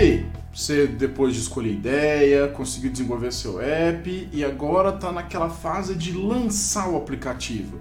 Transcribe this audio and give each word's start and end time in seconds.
aí? 0.00 0.26
Você, 0.52 0.86
depois 0.86 1.34
de 1.34 1.40
escolher 1.40 1.72
ideia, 1.72 2.48
conseguiu 2.48 2.90
desenvolver 2.90 3.32
seu 3.32 3.60
app 3.60 4.28
e 4.32 4.44
agora 4.44 4.90
está 4.90 5.12
naquela 5.12 5.48
fase 5.48 5.94
de 5.94 6.12
lançar 6.12 6.88
o 6.88 6.96
aplicativo. 6.96 7.78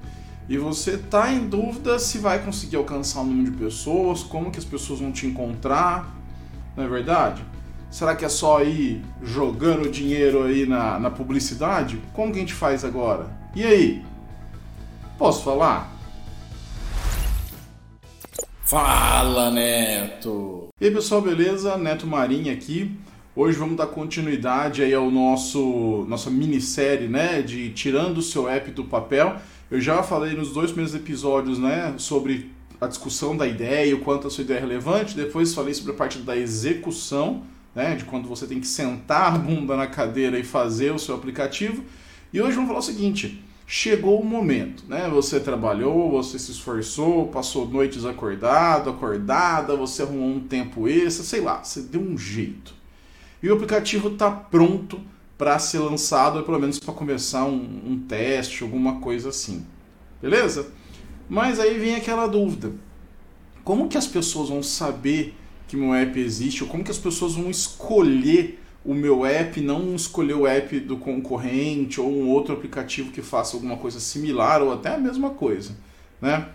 E 0.47 0.57
você 0.57 0.91
está 0.91 1.31
em 1.31 1.47
dúvida 1.47 1.97
se 1.97 2.17
vai 2.20 2.39
conseguir 2.39 2.75
alcançar 2.75 3.21
o 3.21 3.25
número 3.25 3.52
de 3.52 3.57
pessoas, 3.57 4.21
como 4.21 4.52
que 4.52 4.59
as 4.59 4.66
pessoas 4.66 4.99
vão 4.99 5.11
te 5.11 5.25
encontrar, 5.25 6.16
não 6.75 6.84
é 6.84 6.88
verdade? 6.88 7.43
Será 7.89 8.16
que 8.16 8.23
é 8.23 8.29
só 8.29 8.63
ir 8.63 9.04
jogando 9.23 9.89
dinheiro 9.89 10.43
aí 10.43 10.67
na, 10.67 10.99
na 10.99 11.09
publicidade? 11.09 11.99
Como 12.13 12.31
que 12.31 12.38
a 12.38 12.41
gente 12.41 12.54
faz 12.54 12.86
agora? 12.86 13.27
E 13.55 13.63
aí? 13.63 14.05
Posso 15.17 15.43
falar? 15.43 15.98
Fala, 18.70 19.50
Neto! 19.50 20.68
E 20.80 20.86
aí, 20.86 20.91
pessoal, 20.91 21.23
beleza? 21.23 21.76
Neto 21.76 22.05
Marinho 22.05 22.54
aqui. 22.54 22.92
Hoje 23.36 23.58
vamos 23.58 23.76
dar 23.76 23.88
continuidade 23.88 24.84
aí 24.84 24.94
ao 24.94 25.09
nosso 25.09 26.05
nossa 26.08 26.30
minissérie, 26.30 27.08
né, 27.08 27.42
de 27.42 27.72
tirando 27.72 28.20
o 28.20 28.22
seu 28.22 28.48
app 28.48 28.70
do 28.70 28.84
papel. 28.84 29.38
Eu 29.72 29.82
já 29.82 30.04
falei 30.04 30.36
nos 30.36 30.52
dois 30.52 30.70
primeiros 30.70 30.94
episódios, 30.94 31.58
né, 31.58 31.95
sobre 31.98 32.52
a 32.80 32.86
discussão 32.86 33.36
da 33.36 33.48
ideia, 33.48 33.95
o 33.95 34.02
quanto 34.02 34.28
a 34.28 34.30
sua 34.30 34.44
ideia 34.44 34.59
é 34.59 34.62
relevante. 34.62 35.16
Depois 35.16 35.52
falei 35.56 35.73
sobre 35.73 35.94
a 35.94 35.95
parte 35.95 36.20
da 36.20 36.38
execução, 36.38 37.42
né, 37.73 37.95
de 37.95 38.06
quando 38.06 38.30
você 38.30 38.45
tem 38.45 38.59
que 38.59 38.67
sentar 38.67 39.34
a 39.34 39.38
bunda 39.40 39.76
na 39.76 39.88
cadeira 39.88 40.38
e 40.38 40.44
fazer 40.44 40.94
o 40.94 41.00
seu 41.00 41.16
aplicativo. 41.16 41.84
E 42.31 42.40
hoje 42.40 42.54
vamos 42.54 42.67
falar 42.67 42.81
o 42.81 42.84
seguinte: 42.84 43.44
chegou 43.72 44.20
o 44.20 44.26
momento, 44.26 44.84
né? 44.88 45.08
Você 45.09 45.40
trabalhou, 45.40 46.09
você 46.09 46.40
se 46.40 46.50
esforçou, 46.50 47.28
passou 47.28 47.70
noites 47.70 48.03
acordado, 48.03 48.89
acordada, 48.89 49.76
você 49.76 50.02
arrumou 50.02 50.28
um 50.28 50.39
tempo 50.39 50.88
extra, 50.88 51.23
sei 51.23 51.39
lá, 51.39 51.64
você 51.64 51.81
deu 51.81 52.02
um 52.02 52.17
jeito. 52.17 52.73
E 53.44 53.48
o 53.48 53.53
aplicativo 53.53 54.09
está 54.09 54.31
pronto 54.31 55.00
para 55.38 55.59
ser 55.59 55.78
lançado, 55.78 56.38
ou 56.39 56.44
pelo 56.44 56.58
menos 56.58 56.80
para 56.80 56.95
começar 56.95 57.45
um, 57.45 57.81
um 57.86 58.00
teste, 58.08 58.64
alguma 58.64 59.00
coisa 59.02 59.30
assim. 59.30 59.64
Beleza? 60.20 60.72
Mas 61.30 61.59
aí 61.59 61.78
vem 61.78 61.94
aquela 61.94 62.26
dúvida: 62.26 62.72
como 63.64 63.88
que 63.88 64.00
as 64.00 64.08
pessoas 64.08 64.50
vão 64.50 64.64
saber 64.64 65.36
que 65.67 65.78
meu 65.78 65.94
app 65.94 66.20
existe, 66.20 66.64
ou 66.64 66.70
como 66.70 66.83
que 66.83 66.89
as 66.89 66.98
pessoas 66.98 67.36
vão 67.36 67.52
escolher 67.52 68.59
o 68.83 68.94
meu 68.94 69.25
app, 69.25 69.59
não 69.61 69.95
escolher 69.95 70.35
o 70.35 70.47
app 70.47 70.80
do 70.80 70.97
concorrente 70.97 71.99
ou 71.99 72.09
um 72.09 72.30
outro 72.30 72.53
aplicativo 72.53 73.11
que 73.11 73.21
faça 73.21 73.55
alguma 73.55 73.77
coisa 73.77 73.99
similar 73.99 74.61
ou 74.61 74.73
até 74.73 74.95
a 74.95 74.97
mesma 74.97 75.31
coisa, 75.31 75.75
né? 76.21 76.47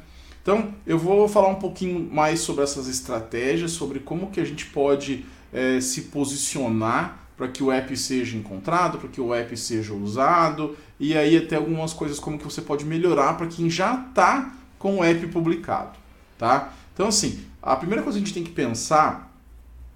Então, 0.42 0.75
eu 0.86 0.98
vou 0.98 1.27
falar 1.27 1.48
um 1.48 1.55
pouquinho 1.55 1.98
mais 2.12 2.41
sobre 2.41 2.64
essas 2.64 2.86
estratégias, 2.86 3.70
sobre 3.70 3.98
como 3.98 4.31
que 4.31 4.41
a 4.41 4.44
gente 4.44 4.66
pode 4.66 5.25
é, 5.53 5.81
se 5.81 6.03
posicionar 6.03 7.25
para 7.36 7.48
que 7.48 7.62
o 7.62 7.72
app 7.72 7.97
seja 7.97 8.36
encontrado, 8.36 8.98
para 8.98 9.09
que 9.09 9.20
o 9.20 9.34
app 9.34 9.56
seja 9.56 9.94
usado, 9.94 10.77
e 11.00 11.16
aí 11.16 11.36
até 11.36 11.56
algumas 11.56 11.92
coisas 11.92 12.19
como 12.19 12.38
que 12.38 12.44
você 12.44 12.61
pode 12.61 12.84
melhorar 12.84 13.38
para 13.38 13.47
quem 13.47 13.70
já 13.70 13.94
está 13.94 14.55
com 14.78 14.98
o 14.98 15.05
app 15.05 15.27
publicado, 15.28 15.98
tá? 16.38 16.75
Então, 16.92 17.09
assim, 17.09 17.41
a 17.62 17.75
primeira 17.75 18.03
coisa 18.03 18.19
que 18.19 18.25
a 18.25 18.27
gente 18.27 18.34
tem 18.34 18.44
que 18.44 18.53
pensar 18.53 19.34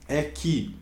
é 0.08 0.22
que 0.22 0.74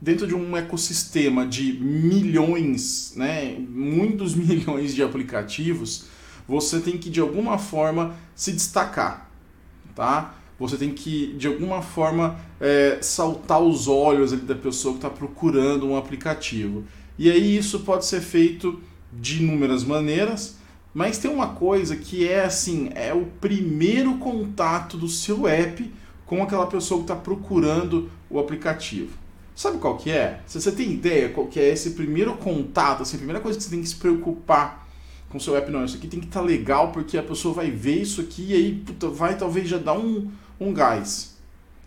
dentro 0.00 0.26
de 0.26 0.34
um 0.34 0.56
ecossistema 0.56 1.46
de 1.46 1.72
milhões, 1.72 3.12
né, 3.16 3.56
muitos 3.58 4.34
milhões 4.36 4.94
de 4.94 5.02
aplicativos, 5.02 6.06
você 6.46 6.80
tem 6.80 6.96
que 6.96 7.10
de 7.10 7.20
alguma 7.20 7.58
forma 7.58 8.16
se 8.34 8.52
destacar, 8.52 9.30
tá? 9.94 10.34
Você 10.58 10.76
tem 10.76 10.92
que 10.92 11.34
de 11.34 11.46
alguma 11.46 11.82
forma 11.82 12.36
é, 12.60 12.98
saltar 13.00 13.60
os 13.60 13.86
olhos 13.86 14.32
da 14.32 14.54
pessoa 14.54 14.94
que 14.94 14.98
está 14.98 15.10
procurando 15.10 15.86
um 15.86 15.96
aplicativo. 15.96 16.84
E 17.18 17.30
aí 17.30 17.56
isso 17.56 17.80
pode 17.80 18.06
ser 18.06 18.20
feito 18.20 18.80
de 19.12 19.42
inúmeras 19.42 19.84
maneiras, 19.84 20.56
mas 20.92 21.18
tem 21.18 21.30
uma 21.30 21.48
coisa 21.48 21.96
que 21.96 22.26
é 22.26 22.44
assim, 22.44 22.90
é 22.94 23.12
o 23.12 23.26
primeiro 23.40 24.16
contato 24.18 24.96
do 24.96 25.08
seu 25.08 25.46
app 25.46 25.92
com 26.26 26.42
aquela 26.42 26.66
pessoa 26.66 26.98
que 26.98 27.04
está 27.04 27.16
procurando 27.16 28.10
o 28.28 28.38
aplicativo. 28.38 29.12
Sabe 29.58 29.78
qual 29.78 29.96
que 29.96 30.08
é? 30.08 30.38
Se 30.46 30.60
você 30.60 30.70
tem 30.70 30.92
ideia 30.92 31.30
qual 31.30 31.48
que 31.48 31.58
é 31.58 31.68
esse 31.68 31.90
primeiro 31.90 32.36
contato, 32.36 33.02
assim, 33.02 33.16
a 33.16 33.18
primeira 33.18 33.40
coisa 33.40 33.58
que 33.58 33.64
você 33.64 33.70
tem 33.70 33.82
que 33.82 33.88
se 33.88 33.96
preocupar 33.96 34.86
com 35.28 35.40
seu 35.40 35.56
app, 35.56 35.68
não, 35.72 35.84
isso 35.84 35.96
aqui 35.96 36.06
tem 36.06 36.20
que 36.20 36.26
estar 36.26 36.38
tá 36.38 36.46
legal 36.46 36.92
porque 36.92 37.18
a 37.18 37.24
pessoa 37.24 37.52
vai 37.52 37.68
ver 37.68 38.00
isso 38.00 38.20
aqui 38.20 38.52
e 38.52 38.54
aí 38.54 38.74
puta, 38.86 39.08
vai 39.08 39.36
talvez 39.36 39.68
já 39.68 39.76
dar 39.76 39.94
um, 39.94 40.30
um 40.60 40.72
gás. 40.72 41.36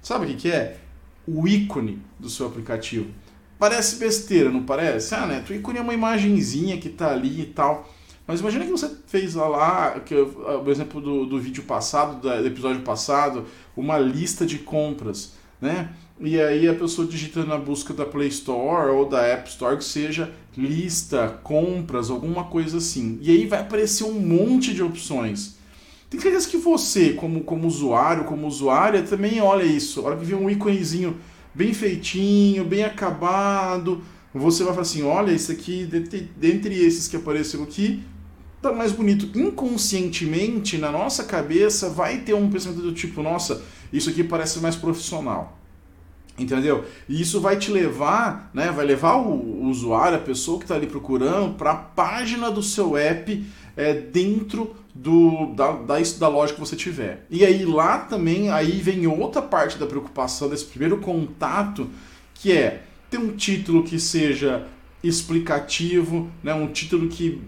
Sabe 0.01 0.25
o 0.25 0.27
que, 0.27 0.35
que 0.35 0.51
é? 0.51 0.81
O 1.25 1.47
ícone 1.47 2.01
do 2.19 2.29
seu 2.29 2.45
aplicativo. 2.45 3.09
Parece 3.57 3.95
besteira, 3.95 4.51
não 4.51 4.63
parece? 4.65 5.15
Ah, 5.15 5.25
né? 5.25 5.41
O 5.49 5.53
ícone 5.53 5.77
é 5.79 5.81
uma 5.81 5.93
imagenzinha 5.93 6.77
que 6.77 6.89
está 6.89 7.13
ali 7.13 7.39
e 7.39 7.45
tal. 7.45 7.89
Mas 8.27 8.41
imagina 8.41 8.65
que 8.65 8.71
você 8.71 8.93
fez 9.07 9.35
lá, 9.35 9.97
que, 10.01 10.13
por 10.13 10.67
exemplo, 10.67 10.99
do, 10.99 11.25
do 11.25 11.39
vídeo 11.39 11.63
passado, 11.63 12.19
do 12.19 12.45
episódio 12.45 12.81
passado, 12.81 13.45
uma 13.77 13.97
lista 13.97 14.45
de 14.45 14.57
compras, 14.57 15.35
né? 15.61 15.89
E 16.21 16.39
aí 16.39 16.67
a 16.67 16.73
pessoa 16.75 17.07
digita 17.07 17.43
na 17.43 17.57
busca 17.57 17.93
da 17.93 18.05
Play 18.05 18.27
Store 18.27 18.91
ou 18.91 19.09
da 19.09 19.21
App 19.21 19.49
Store 19.49 19.75
que 19.75 19.83
seja 19.83 20.31
lista, 20.55 21.39
compras, 21.43 22.11
alguma 22.11 22.43
coisa 22.43 22.77
assim. 22.77 23.17
E 23.21 23.31
aí 23.31 23.47
vai 23.47 23.61
aparecer 23.61 24.03
um 24.03 24.19
monte 24.19 24.73
de 24.73 24.83
opções. 24.83 25.55
Tem 26.09 26.19
certeza 26.19 26.47
que 26.47 26.57
você, 26.57 27.13
como, 27.13 27.41
como 27.41 27.67
usuário, 27.67 28.25
como 28.25 28.45
usuária, 28.45 29.01
também 29.01 29.41
olha 29.41 29.63
isso. 29.63 30.01
A 30.01 30.03
hora 30.03 30.17
que 30.17 30.25
vê 30.25 30.35
um 30.35 30.49
íconezinho 30.49 31.17
bem 31.55 31.73
feitinho, 31.73 32.65
bem 32.65 32.83
acabado, 32.83 34.03
você 34.33 34.63
vai 34.63 34.73
falar 34.73 34.83
assim, 34.83 35.03
olha, 35.03 35.31
esse 35.31 35.51
aqui, 35.51 35.85
dentre 35.85 36.75
esses 36.75 37.07
que 37.07 37.15
apareceram 37.15 37.63
aqui, 37.63 38.03
tá 38.61 38.71
mais 38.71 38.91
bonito. 38.91 39.37
Inconscientemente, 39.37 40.77
na 40.77 40.91
nossa 40.91 41.23
cabeça, 41.23 41.89
vai 41.89 42.19
ter 42.19 42.33
um 42.33 42.49
pensamento 42.49 42.81
do 42.81 42.93
tipo, 42.93 43.23
nossa, 43.23 43.63
isso 43.91 44.09
aqui 44.09 44.23
parece 44.23 44.59
mais 44.59 44.75
profissional. 44.75 45.60
Entendeu? 46.37 46.85
E 47.07 47.21
isso 47.21 47.39
vai 47.39 47.57
te 47.57 47.71
levar, 47.71 48.49
né, 48.53 48.71
vai 48.71 48.85
levar 48.85 49.15
o, 49.17 49.67
usuário, 49.69 50.17
a 50.17 50.21
pessoa 50.21 50.57
que 50.57 50.63
está 50.63 50.75
ali 50.75 50.87
procurando, 50.87 51.55
para 51.55 51.71
a 51.71 51.75
página 51.75 52.49
do 52.49 52.63
seu 52.63 52.97
app 52.97 53.45
é, 53.75 53.93
dentro 53.93 54.75
do, 54.93 55.53
da, 55.53 55.71
da, 55.73 55.95
da 56.19 56.27
loja 56.27 56.53
que 56.53 56.59
você 56.59 56.75
tiver. 56.75 57.25
E 57.29 57.45
aí 57.45 57.65
lá 57.65 57.99
também 57.99 58.49
aí 58.49 58.81
vem 58.81 59.05
outra 59.07 59.41
parte 59.41 59.77
da 59.77 59.85
preocupação 59.85 60.49
desse 60.49 60.65
primeiro 60.65 60.97
contato, 60.97 61.89
que 62.33 62.51
é 62.51 62.83
ter 63.09 63.17
um 63.17 63.35
título 63.35 63.83
que 63.83 63.99
seja 63.99 64.67
explicativo, 65.03 66.29
né, 66.43 66.53
um 66.53 66.67
título 66.67 67.07
que 67.07 67.41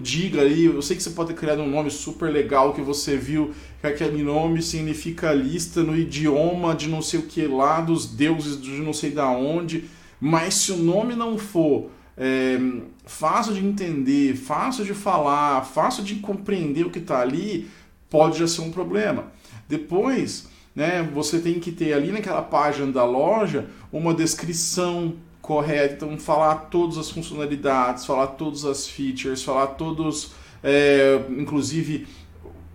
diga 0.00 0.42
aí, 0.42 0.66
eu 0.66 0.82
sei 0.82 0.96
que 0.96 1.02
você 1.02 1.10
pode 1.10 1.30
ter 1.30 1.36
criado 1.38 1.62
um 1.62 1.70
nome 1.70 1.90
super 1.90 2.30
legal 2.30 2.74
que 2.74 2.82
você 2.82 3.16
viu 3.16 3.54
que 3.84 4.04
aquele 4.04 4.22
nome 4.22 4.62
significa 4.62 5.32
lista 5.32 5.82
no 5.82 5.96
idioma 5.96 6.74
de 6.74 6.88
não 6.88 7.02
sei 7.02 7.20
o 7.20 7.24
que 7.24 7.46
lá, 7.46 7.80
dos 7.80 8.06
deuses 8.06 8.60
de 8.60 8.70
não 8.70 8.92
sei 8.92 9.10
da 9.10 9.28
onde, 9.28 9.84
mas 10.20 10.54
se 10.54 10.72
o 10.72 10.76
nome 10.76 11.14
não 11.14 11.36
for 11.36 11.90
é, 12.16 12.58
fácil 13.04 13.52
de 13.54 13.64
entender, 13.64 14.36
fácil 14.36 14.84
de 14.84 14.94
falar, 14.94 15.62
fácil 15.64 16.02
de 16.02 16.16
compreender 16.16 16.86
o 16.86 16.90
que 16.90 16.98
está 16.98 17.20
ali, 17.20 17.68
pode 18.08 18.38
já 18.38 18.46
ser 18.46 18.62
um 18.62 18.70
problema. 18.70 19.26
Depois, 19.68 20.48
né, 20.74 21.02
você 21.12 21.38
tem 21.38 21.60
que 21.60 21.70
ter 21.70 21.92
ali 21.92 22.10
naquela 22.10 22.42
página 22.42 22.90
da 22.90 23.04
loja 23.04 23.66
uma 23.92 24.14
descrição 24.14 25.14
correto, 25.42 26.06
então 26.06 26.18
falar 26.18 26.54
todas 26.70 26.96
as 26.96 27.10
funcionalidades, 27.10 28.06
falar 28.06 28.28
todas 28.28 28.64
as 28.64 28.88
features, 28.88 29.42
falar 29.42 29.66
todos, 29.68 30.32
é, 30.62 31.20
inclusive 31.28 32.06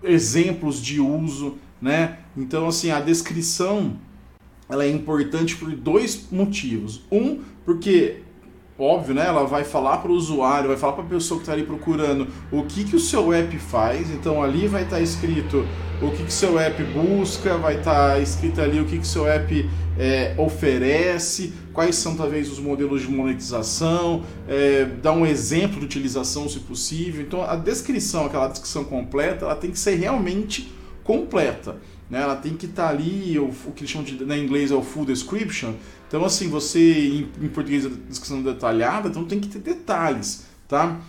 exemplos 0.03 0.81
de 0.81 0.99
uso, 0.99 1.57
né? 1.81 2.19
Então 2.35 2.67
assim 2.67 2.91
a 2.91 2.99
descrição 2.99 3.97
ela 4.69 4.83
é 4.83 4.89
importante 4.89 5.55
por 5.55 5.71
dois 5.71 6.27
motivos. 6.31 7.01
Um, 7.11 7.39
porque 7.65 8.21
óbvio, 8.79 9.13
né? 9.13 9.25
Ela 9.27 9.45
vai 9.45 9.63
falar 9.63 9.97
para 9.97 10.11
o 10.11 10.15
usuário, 10.15 10.69
vai 10.69 10.77
falar 10.77 10.93
para 10.93 11.03
a 11.03 11.07
pessoa 11.07 11.39
que 11.39 11.43
está 11.43 11.53
ali 11.53 11.63
procurando 11.63 12.27
o 12.51 12.63
que, 12.63 12.85
que 12.85 12.95
o 12.95 12.99
seu 12.99 13.33
app 13.33 13.57
faz. 13.57 14.09
Então 14.11 14.41
ali 14.41 14.67
vai 14.67 14.83
estar 14.83 14.97
tá 14.97 15.01
escrito 15.01 15.65
o 16.01 16.11
que, 16.11 16.23
que 16.23 16.33
seu 16.33 16.57
app 16.57 16.81
busca, 16.83 17.57
vai 17.57 17.77
estar 17.77 18.13
tá 18.13 18.19
escrito 18.19 18.61
ali 18.61 18.79
o 18.79 18.85
que, 18.85 18.97
que 18.99 19.07
seu 19.07 19.27
app 19.27 19.69
é, 19.97 20.33
oferece, 20.37 21.53
quais 21.79 21.95
são 21.95 22.13
talvez 22.13 22.51
os 22.51 22.59
modelos 22.59 23.03
de 23.03 23.07
monetização, 23.09 24.25
é, 24.49 24.83
dar 24.83 25.13
um 25.13 25.25
exemplo 25.25 25.79
de 25.79 25.85
utilização 25.85 26.49
se 26.49 26.59
possível. 26.59 27.21
Então 27.21 27.41
a 27.41 27.55
descrição, 27.55 28.25
aquela 28.25 28.49
descrição 28.49 28.83
completa, 28.83 29.45
ela 29.45 29.55
tem 29.55 29.71
que 29.71 29.79
ser 29.79 29.95
realmente 29.95 30.69
completa. 31.05 31.77
Né? 32.09 32.21
Ela 32.21 32.35
tem 32.35 32.53
que 32.53 32.65
estar 32.65 32.87
tá 32.87 32.89
ali, 32.89 33.39
o, 33.39 33.45
o 33.45 33.71
que 33.71 33.83
eles 33.83 33.91
chamam 33.91 34.05
de, 34.05 34.25
na 34.25 34.37
inglês 34.37 34.71
é 34.71 34.75
o 34.75 34.81
full 34.81 35.05
description. 35.05 35.71
Então, 36.05 36.25
assim, 36.25 36.49
você, 36.49 36.81
em, 37.07 37.45
em 37.45 37.47
português, 37.47 37.85
a 37.85 37.89
descrição 38.09 38.43
detalhada, 38.43 39.07
então 39.07 39.23
tem 39.23 39.39
que 39.39 39.47
ter 39.47 39.59
detalhes, 39.59 40.43
tá? 40.67 40.99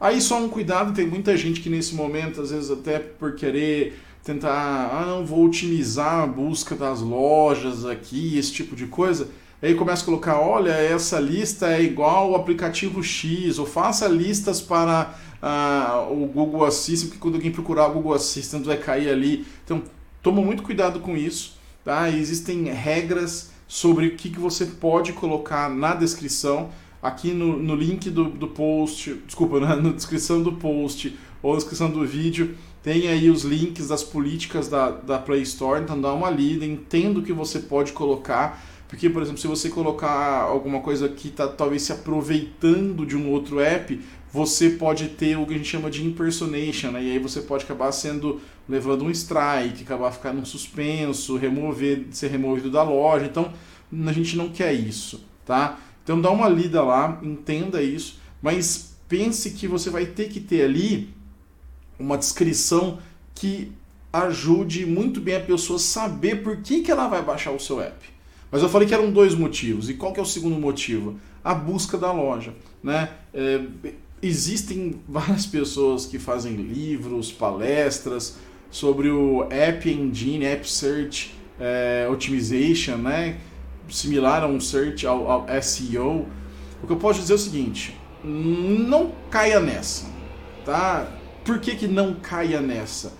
Aí 0.00 0.18
só 0.22 0.42
um 0.42 0.48
cuidado, 0.48 0.94
tem 0.94 1.06
muita 1.06 1.36
gente 1.36 1.60
que 1.60 1.68
nesse 1.68 1.94
momento, 1.94 2.40
às 2.40 2.50
vezes 2.50 2.70
até 2.70 2.98
por 3.00 3.34
querer 3.34 4.00
tentar, 4.24 4.88
ah, 4.94 5.04
não, 5.04 5.26
vou 5.26 5.44
otimizar 5.44 6.22
a 6.22 6.26
busca 6.26 6.74
das 6.74 7.02
lojas 7.02 7.84
aqui, 7.84 8.38
esse 8.38 8.50
tipo 8.50 8.74
de 8.74 8.86
coisa. 8.86 9.28
Aí 9.62 9.74
começa 9.74 10.02
a 10.02 10.04
colocar, 10.04 10.38
olha, 10.38 10.70
essa 10.70 11.18
lista 11.18 11.68
é 11.68 11.82
igual 11.82 12.34
ao 12.34 12.36
aplicativo 12.36 13.02
X, 13.02 13.58
ou 13.58 13.64
faça 13.64 14.06
listas 14.06 14.60
para 14.60 15.14
uh, 15.42 16.12
o 16.12 16.26
Google 16.26 16.64
Assistant, 16.64 17.08
porque 17.08 17.20
quando 17.20 17.36
alguém 17.36 17.50
procurar 17.50 17.88
o 17.88 17.94
Google 17.94 18.12
Assistant 18.12 18.64
vai 18.64 18.76
cair 18.76 19.08
ali. 19.08 19.46
Então, 19.64 19.82
toma 20.22 20.42
muito 20.42 20.62
cuidado 20.62 21.00
com 21.00 21.16
isso, 21.16 21.56
tá? 21.82 22.10
Existem 22.10 22.64
regras 22.64 23.50
sobre 23.66 24.08
o 24.08 24.16
que, 24.16 24.28
que 24.28 24.38
você 24.38 24.66
pode 24.66 25.14
colocar 25.14 25.70
na 25.70 25.94
descrição. 25.94 26.68
Aqui 27.02 27.32
no, 27.32 27.56
no 27.58 27.74
link 27.74 28.10
do, 28.10 28.24
do 28.24 28.48
post, 28.48 29.14
desculpa, 29.26 29.58
na, 29.60 29.74
na 29.76 29.90
descrição 29.90 30.42
do 30.42 30.52
post 30.52 31.16
ou 31.42 31.52
na 31.52 31.58
descrição 31.58 31.90
do 31.90 32.04
vídeo, 32.04 32.56
tem 32.82 33.08
aí 33.08 33.30
os 33.30 33.42
links 33.42 33.88
das 33.88 34.04
políticas 34.04 34.68
da, 34.68 34.90
da 34.90 35.18
Play 35.18 35.42
Store, 35.42 35.82
então 35.82 36.00
dá 36.00 36.12
uma 36.12 36.30
lida, 36.30 36.64
entenda 36.64 37.18
o 37.18 37.22
que 37.22 37.32
você 37.32 37.58
pode 37.58 37.92
colocar 37.92 38.62
porque, 38.88 39.10
por 39.10 39.20
exemplo, 39.22 39.40
se 39.40 39.46
você 39.46 39.68
colocar 39.68 40.42
alguma 40.42 40.80
coisa 40.80 41.08
que 41.08 41.28
está 41.28 41.48
talvez 41.48 41.82
se 41.82 41.92
aproveitando 41.92 43.04
de 43.04 43.16
um 43.16 43.30
outro 43.30 43.58
app, 43.58 44.00
você 44.32 44.70
pode 44.70 45.08
ter 45.08 45.36
o 45.36 45.46
que 45.46 45.54
a 45.54 45.56
gente 45.56 45.68
chama 45.68 45.90
de 45.90 46.04
impersonation, 46.06 46.90
né? 46.90 47.02
e 47.02 47.12
aí 47.12 47.18
você 47.18 47.40
pode 47.40 47.64
acabar 47.64 47.90
sendo 47.90 48.40
levando 48.68 49.04
um 49.04 49.10
strike, 49.10 49.82
acabar 49.82 50.12
ficando 50.12 50.44
suspenso, 50.44 51.36
remover, 51.36 52.06
ser 52.10 52.28
removido 52.28 52.70
da 52.70 52.82
loja. 52.82 53.26
Então, 53.26 53.52
a 54.06 54.12
gente 54.12 54.36
não 54.36 54.48
quer 54.48 54.72
isso, 54.72 55.24
tá? 55.44 55.78
Então, 56.02 56.20
dá 56.20 56.30
uma 56.30 56.48
lida 56.48 56.82
lá, 56.82 57.18
entenda 57.22 57.82
isso, 57.82 58.20
mas 58.42 58.96
pense 59.08 59.50
que 59.50 59.66
você 59.66 59.90
vai 59.90 60.06
ter 60.06 60.28
que 60.28 60.40
ter 60.40 60.62
ali 60.62 61.14
uma 61.98 62.18
descrição 62.18 62.98
que 63.34 63.72
ajude 64.12 64.86
muito 64.86 65.20
bem 65.20 65.36
a 65.36 65.40
pessoa 65.40 65.78
saber 65.78 66.42
por 66.42 66.58
que, 66.58 66.82
que 66.82 66.90
ela 66.90 67.08
vai 67.08 67.22
baixar 67.22 67.50
o 67.50 67.60
seu 67.60 67.80
app. 67.80 68.15
Mas 68.50 68.62
eu 68.62 68.68
falei 68.68 68.86
que 68.86 68.94
eram 68.94 69.10
dois 69.10 69.34
motivos. 69.34 69.90
E 69.90 69.94
qual 69.94 70.12
que 70.12 70.20
é 70.20 70.22
o 70.22 70.26
segundo 70.26 70.56
motivo? 70.56 71.18
A 71.42 71.54
busca 71.54 71.98
da 71.98 72.12
loja. 72.12 72.54
Né? 72.82 73.10
É, 73.34 73.60
existem 74.22 75.00
várias 75.08 75.46
pessoas 75.46 76.06
que 76.06 76.18
fazem 76.18 76.54
livros, 76.54 77.32
palestras 77.32 78.36
sobre 78.70 79.10
o 79.10 79.46
App 79.50 79.90
Engine, 79.90 80.44
App 80.44 80.68
Search 80.68 81.34
é, 81.58 82.06
Optimization, 82.10 82.96
né? 82.96 83.38
similar 83.88 84.42
a 84.42 84.46
um 84.46 84.60
search 84.60 85.06
ao, 85.06 85.30
ao 85.30 85.46
SEO. 85.62 86.26
O 86.82 86.86
que 86.86 86.92
eu 86.92 86.96
posso 86.96 87.20
dizer 87.20 87.32
é 87.32 87.36
o 87.36 87.38
seguinte: 87.38 87.96
não 88.24 89.12
caia 89.30 89.60
nessa. 89.60 90.06
Tá? 90.64 91.08
Por 91.44 91.60
que, 91.60 91.76
que 91.76 91.86
não 91.86 92.14
caia 92.14 92.60
nessa? 92.60 93.12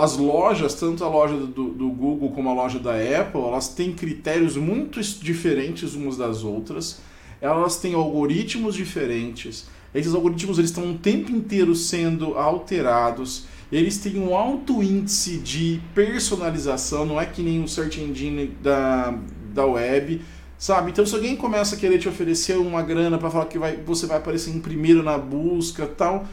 As 0.00 0.16
lojas, 0.16 0.74
tanto 0.74 1.04
a 1.04 1.08
loja 1.08 1.36
do, 1.36 1.68
do, 1.68 1.88
Google 1.90 2.30
como 2.30 2.48
a 2.48 2.52
loja 2.52 2.78
da 2.78 2.94
Apple, 2.94 3.42
elas 3.42 3.68
têm 3.68 3.92
critérios 3.92 4.56
muito 4.56 5.00
diferentes 5.00 5.94
umas 5.94 6.16
das 6.16 6.42
outras. 6.42 7.00
Elas 7.40 7.76
têm 7.76 7.94
algoritmos 7.94 8.74
diferentes. 8.74 9.68
Esses 9.94 10.14
algoritmos 10.14 10.58
eles 10.58 10.70
estão 10.70 10.90
o 10.90 10.98
tempo 10.98 11.30
inteiro 11.30 11.74
sendo 11.74 12.36
alterados. 12.36 13.44
Eles 13.70 13.98
têm 13.98 14.18
um 14.18 14.34
alto 14.34 14.82
índice 14.82 15.38
de 15.38 15.80
personalização, 15.94 17.06
não 17.06 17.20
é 17.20 17.24
que 17.24 17.40
nem 17.40 17.62
o 17.62 17.68
search 17.68 18.00
engine 18.00 18.48
da, 18.60 19.16
da 19.54 19.64
web, 19.64 20.20
sabe? 20.58 20.90
Então 20.90 21.06
se 21.06 21.14
alguém 21.14 21.36
começa 21.36 21.76
a 21.76 21.78
querer 21.78 21.98
te 21.98 22.08
oferecer 22.08 22.56
uma 22.56 22.82
grana 22.82 23.16
para 23.18 23.30
falar 23.30 23.46
que 23.46 23.58
vai, 23.58 23.76
você 23.76 24.06
vai 24.06 24.16
aparecer 24.18 24.50
em 24.50 24.58
primeiro 24.58 25.02
na 25.04 25.16
busca, 25.16 25.86
tal, 25.86 26.26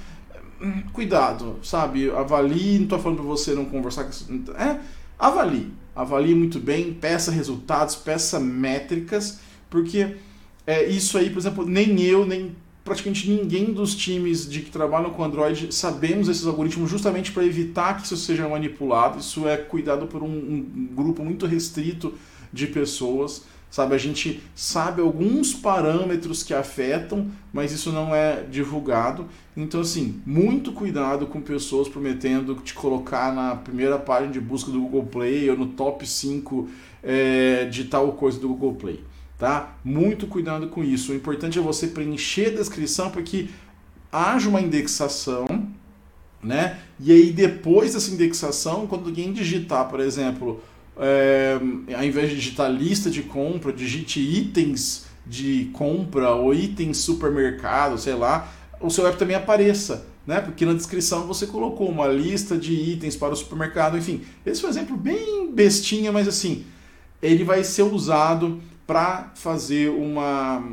cuidado, 0.94 1.57
sabe? 1.63 2.09
Avalie, 2.12 2.77
não 2.77 2.83
estou 2.83 3.00
falando 3.00 3.18
para 3.18 3.27
você 3.27 3.54
não 3.54 3.65
conversar 3.65 4.06
com 4.06 4.51
é, 4.54 4.80
avalie, 5.18 5.71
avalie 5.95 6.36
muito 6.36 6.59
bem, 6.59 6.94
peça 6.94 7.31
resultados, 7.31 7.95
peça 7.95 8.39
métricas, 8.39 9.39
porque 9.69 10.15
é, 10.65 10.86
isso 10.86 11.18
aí, 11.18 11.30
por 11.30 11.39
exemplo, 11.39 11.65
nem 11.65 12.01
eu, 12.01 12.25
nem 12.25 12.56
praticamente 12.83 13.30
ninguém 13.30 13.74
dos 13.74 13.95
times 13.95 14.50
de 14.50 14.62
que 14.62 14.71
trabalham 14.71 15.09
com 15.09 15.24
Android 15.24 15.74
sabemos 15.74 16.30
esses 16.30 16.48
algoritmos 16.48 16.89
justamente 16.89 17.31
para 17.31 17.45
evitar 17.45 17.98
que 17.98 18.06
isso 18.06 18.15
seja 18.15 18.48
manipulado. 18.48 19.19
Isso 19.19 19.48
é 19.48 19.57
cuidado 19.57 20.07
por 20.07 20.24
um, 20.24 20.27
um 20.27 20.89
grupo 20.95 21.24
muito 21.24 21.45
restrito 21.45 22.13
de 22.51 22.68
pessoas 22.68 23.44
sabe? 23.77 23.94
A 23.94 23.97
gente 24.00 24.41
sabe 24.56 25.03
alguns 25.03 25.53
parâmetros 25.53 26.41
que 26.41 26.51
afetam, 26.51 27.27
mas 27.53 27.71
isso 27.71 27.91
não 27.91 28.13
é 28.15 28.41
divulgado. 28.41 29.27
Então, 29.56 29.81
assim, 29.81 30.19
muito 30.25 30.71
cuidado 30.71 31.27
com 31.27 31.39
pessoas 31.39 31.88
prometendo 31.88 32.56
te 32.56 32.74
colocar 32.74 33.31
na 33.31 33.56
primeira 33.56 34.00
página 34.00 34.31
de 34.31 34.41
busca 34.41 34.71
do 34.71 34.81
Google 34.81 35.06
Play 35.06 35.47
ou 35.51 35.56
no 35.56 35.68
top 35.68 36.07
5 36.07 36.68
é, 37.03 37.65
de 37.65 37.83
tal 37.83 38.13
coisa 38.13 38.39
do 38.39 38.47
Google 38.47 38.74
Play, 38.74 39.03
tá? 39.38 39.77
Muito 39.83 40.25
cuidado 40.25 40.69
com 40.69 40.83
isso. 40.83 41.12
O 41.12 41.15
importante 41.15 41.59
é 41.59 41.62
você 41.62 41.85
preencher 41.85 42.47
a 42.47 42.57
descrição 42.57 43.12
para 43.12 43.21
que 43.21 43.51
haja 44.12 44.50
uma 44.50 44.59
indexação, 44.59 45.45
né? 46.41 46.80
E 47.00 47.12
aí, 47.12 47.31
depois 47.31 47.94
dessa 47.94 48.09
indexação, 48.09 48.88
quando 48.88 49.06
alguém 49.06 49.31
digitar, 49.31 49.88
por 49.88 50.00
exemplo, 50.00 50.63
é, 50.99 51.59
ao 51.95 52.03
invés 52.03 52.29
de 52.29 52.35
digitar 52.35 52.71
lista 52.71 53.09
de 53.09 53.23
compra, 53.23 53.71
digite 53.71 54.19
itens 54.19 55.05
de 55.25 55.69
compra 55.73 56.31
ou 56.31 56.53
itens 56.53 56.97
supermercado, 56.97 57.97
sei 57.97 58.15
lá, 58.15 58.51
o 58.79 58.89
seu 58.89 59.05
app 59.07 59.17
também 59.17 59.35
apareça. 59.35 60.05
Né? 60.25 60.41
Porque 60.41 60.65
na 60.65 60.73
descrição 60.73 61.25
você 61.25 61.47
colocou 61.47 61.89
uma 61.89 62.07
lista 62.07 62.57
de 62.57 62.73
itens 62.73 63.15
para 63.15 63.33
o 63.33 63.35
supermercado, 63.35 63.97
enfim. 63.97 64.23
Esse 64.45 64.59
foi 64.59 64.69
um 64.69 64.73
exemplo 64.73 64.97
bem 64.97 65.51
bestinha, 65.53 66.11
mas 66.11 66.27
assim, 66.27 66.65
ele 67.21 67.45
vai 67.45 67.63
ser 67.63 67.83
usado 67.83 68.61
para 68.85 69.31
fazer 69.35 69.89
uma, 69.89 70.63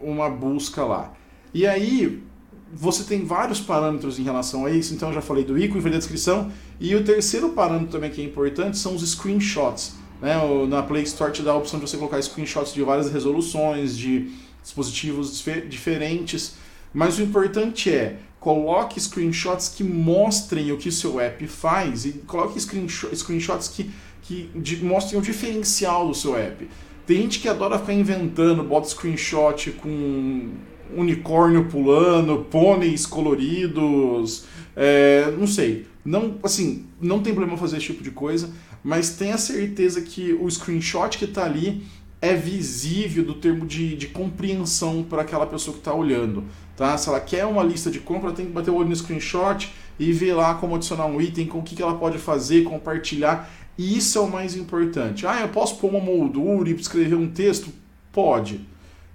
uma 0.00 0.30
busca 0.30 0.84
lá. 0.84 1.12
E 1.52 1.66
aí, 1.66 2.22
você 2.72 3.04
tem 3.04 3.24
vários 3.24 3.60
parâmetros 3.60 4.18
em 4.18 4.22
relação 4.22 4.64
a 4.64 4.70
isso, 4.70 4.94
então 4.94 5.08
eu 5.08 5.14
já 5.14 5.20
falei 5.20 5.44
do 5.44 5.58
ícone, 5.58 5.82
da 5.82 5.98
descrição, 5.98 6.50
e 6.78 6.94
o 6.94 7.02
terceiro 7.02 7.50
parâmetro 7.50 7.88
também 7.88 8.10
que 8.10 8.20
é 8.20 8.24
importante 8.24 8.78
são 8.78 8.94
os 8.94 9.08
screenshots. 9.08 9.94
Né? 10.20 10.34
Na 10.68 10.82
Play 10.82 11.02
Store 11.04 11.32
te 11.32 11.42
dá 11.42 11.52
a 11.52 11.56
opção 11.56 11.80
de 11.80 11.88
você 11.88 11.96
colocar 11.96 12.20
screenshots 12.22 12.72
de 12.72 12.82
várias 12.82 13.10
resoluções, 13.10 13.96
de 13.96 14.30
dispositivos 14.62 15.42
diferentes, 15.68 16.54
mas 16.92 17.18
o 17.18 17.22
importante 17.22 17.90
é 17.90 18.18
coloque 18.38 18.98
screenshots 18.98 19.68
que 19.68 19.84
mostrem 19.84 20.72
o 20.72 20.78
que 20.78 20.88
o 20.88 20.92
seu 20.92 21.20
app 21.20 21.46
faz 21.46 22.06
e 22.06 22.12
coloque 22.26 22.58
screenshots 22.58 23.68
que, 23.68 23.90
que 24.22 24.50
mostrem 24.82 25.20
o 25.20 25.22
diferencial 25.22 26.08
do 26.08 26.14
seu 26.14 26.36
app. 26.36 26.68
Tem 27.06 27.22
gente 27.22 27.40
que 27.40 27.48
adora 27.48 27.78
ficar 27.78 27.92
inventando, 27.92 28.62
bota 28.62 28.88
screenshot 28.88 29.72
com 29.72 30.50
unicórnio 30.96 31.66
pulando, 31.66 32.46
pôneis 32.50 33.06
coloridos, 33.06 34.44
é, 34.76 35.30
não 35.38 35.46
sei. 35.46 35.86
Não, 36.04 36.36
assim, 36.42 36.86
não 37.00 37.20
tem 37.20 37.34
problema 37.34 37.58
fazer 37.58 37.76
esse 37.76 37.86
tipo 37.86 38.02
de 38.02 38.10
coisa, 38.10 38.50
mas 38.82 39.10
tenha 39.10 39.36
certeza 39.36 40.00
que 40.00 40.32
o 40.32 40.50
screenshot 40.50 41.18
que 41.18 41.26
está 41.26 41.44
ali 41.44 41.82
é 42.22 42.34
visível 42.34 43.24
do 43.24 43.34
termo 43.34 43.66
de, 43.66 43.96
de 43.96 44.08
compreensão 44.08 45.02
para 45.02 45.22
aquela 45.22 45.46
pessoa 45.46 45.74
que 45.74 45.80
está 45.80 45.94
olhando. 45.94 46.44
Tá? 46.76 46.96
Se 46.96 47.08
ela 47.08 47.20
quer 47.20 47.46
uma 47.46 47.62
lista 47.62 47.90
de 47.90 47.98
compra, 47.98 48.32
tem 48.32 48.46
que 48.46 48.52
bater 48.52 48.70
o 48.70 48.74
olho 48.74 48.88
no 48.88 48.96
screenshot 48.96 49.70
e 49.98 50.12
ver 50.12 50.34
lá 50.34 50.54
como 50.54 50.76
adicionar 50.76 51.06
um 51.06 51.20
item, 51.20 51.46
com 51.46 51.58
o 51.58 51.62
que, 51.62 51.76
que 51.76 51.82
ela 51.82 51.94
pode 51.94 52.18
fazer, 52.18 52.64
compartilhar. 52.64 53.50
Isso 53.76 54.18
é 54.18 54.20
o 54.20 54.30
mais 54.30 54.54
importante. 54.56 55.26
Ah, 55.26 55.40
eu 55.40 55.48
posso 55.48 55.76
pôr 55.76 55.90
uma 55.90 56.00
moldura 56.00 56.68
e 56.68 56.74
escrever 56.74 57.14
um 57.14 57.28
texto? 57.28 57.70
Pode, 58.12 58.60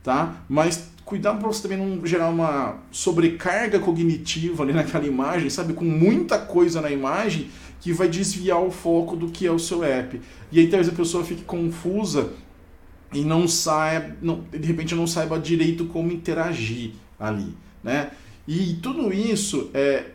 tá? 0.02 0.44
Mas 0.48 0.90
cuidado 1.06 1.38
para 1.38 1.48
você 1.48 1.62
também 1.62 1.78
não 1.78 2.06
gerar 2.06 2.30
uma 2.30 2.80
sobrecarga 2.92 3.80
cognitiva 3.80 4.64
ali 4.64 4.74
naquela 4.74 5.06
imagem, 5.06 5.50
sabe? 5.50 5.74
Com 5.74 5.86
muita 5.86 6.40
coisa 6.40 6.82
na 6.82 6.90
imagem 6.90 7.50
que 7.80 7.94
vai 7.94 8.10
desviar 8.10 8.60
o 8.60 8.72
foco 8.72 9.16
do 9.16 9.30
que 9.30 9.46
é 9.46 9.52
o 9.52 9.60
seu 9.60 9.84
app. 9.84 10.20
E 10.52 10.60
aí 10.60 10.68
talvez 10.68 10.90
a 10.90 10.96
pessoa 10.96 11.24
fique 11.24 11.44
confusa 11.44 12.32
e 13.14 13.24
não 13.24 13.48
saiba, 13.48 14.16
não, 14.20 14.44
de 14.52 14.68
repente 14.68 14.96
não 14.96 15.06
saiba 15.06 15.40
direito 15.40 15.86
como 15.86 16.12
interagir 16.12 16.94
ali, 17.20 17.56
né? 17.84 18.10
E 18.48 18.74
tudo 18.82 19.14
isso 19.14 19.70
é, 19.74 20.06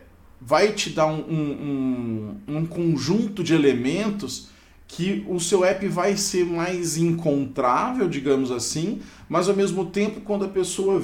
vai 0.41 0.73
te 0.73 0.89
dar 0.89 1.07
um, 1.07 1.19
um, 1.19 2.37
um, 2.47 2.57
um 2.57 2.65
conjunto 2.65 3.43
de 3.43 3.53
elementos 3.53 4.49
que 4.91 5.25
o 5.29 5.39
seu 5.39 5.63
app 5.63 5.87
vai 5.87 6.17
ser 6.17 6.45
mais 6.45 6.97
encontrável, 6.97 8.09
digamos 8.09 8.51
assim, 8.51 8.99
mas 9.29 9.47
ao 9.47 9.55
mesmo 9.55 9.85
tempo 9.85 10.19
quando 10.19 10.43
a 10.43 10.49
pessoa 10.49 11.01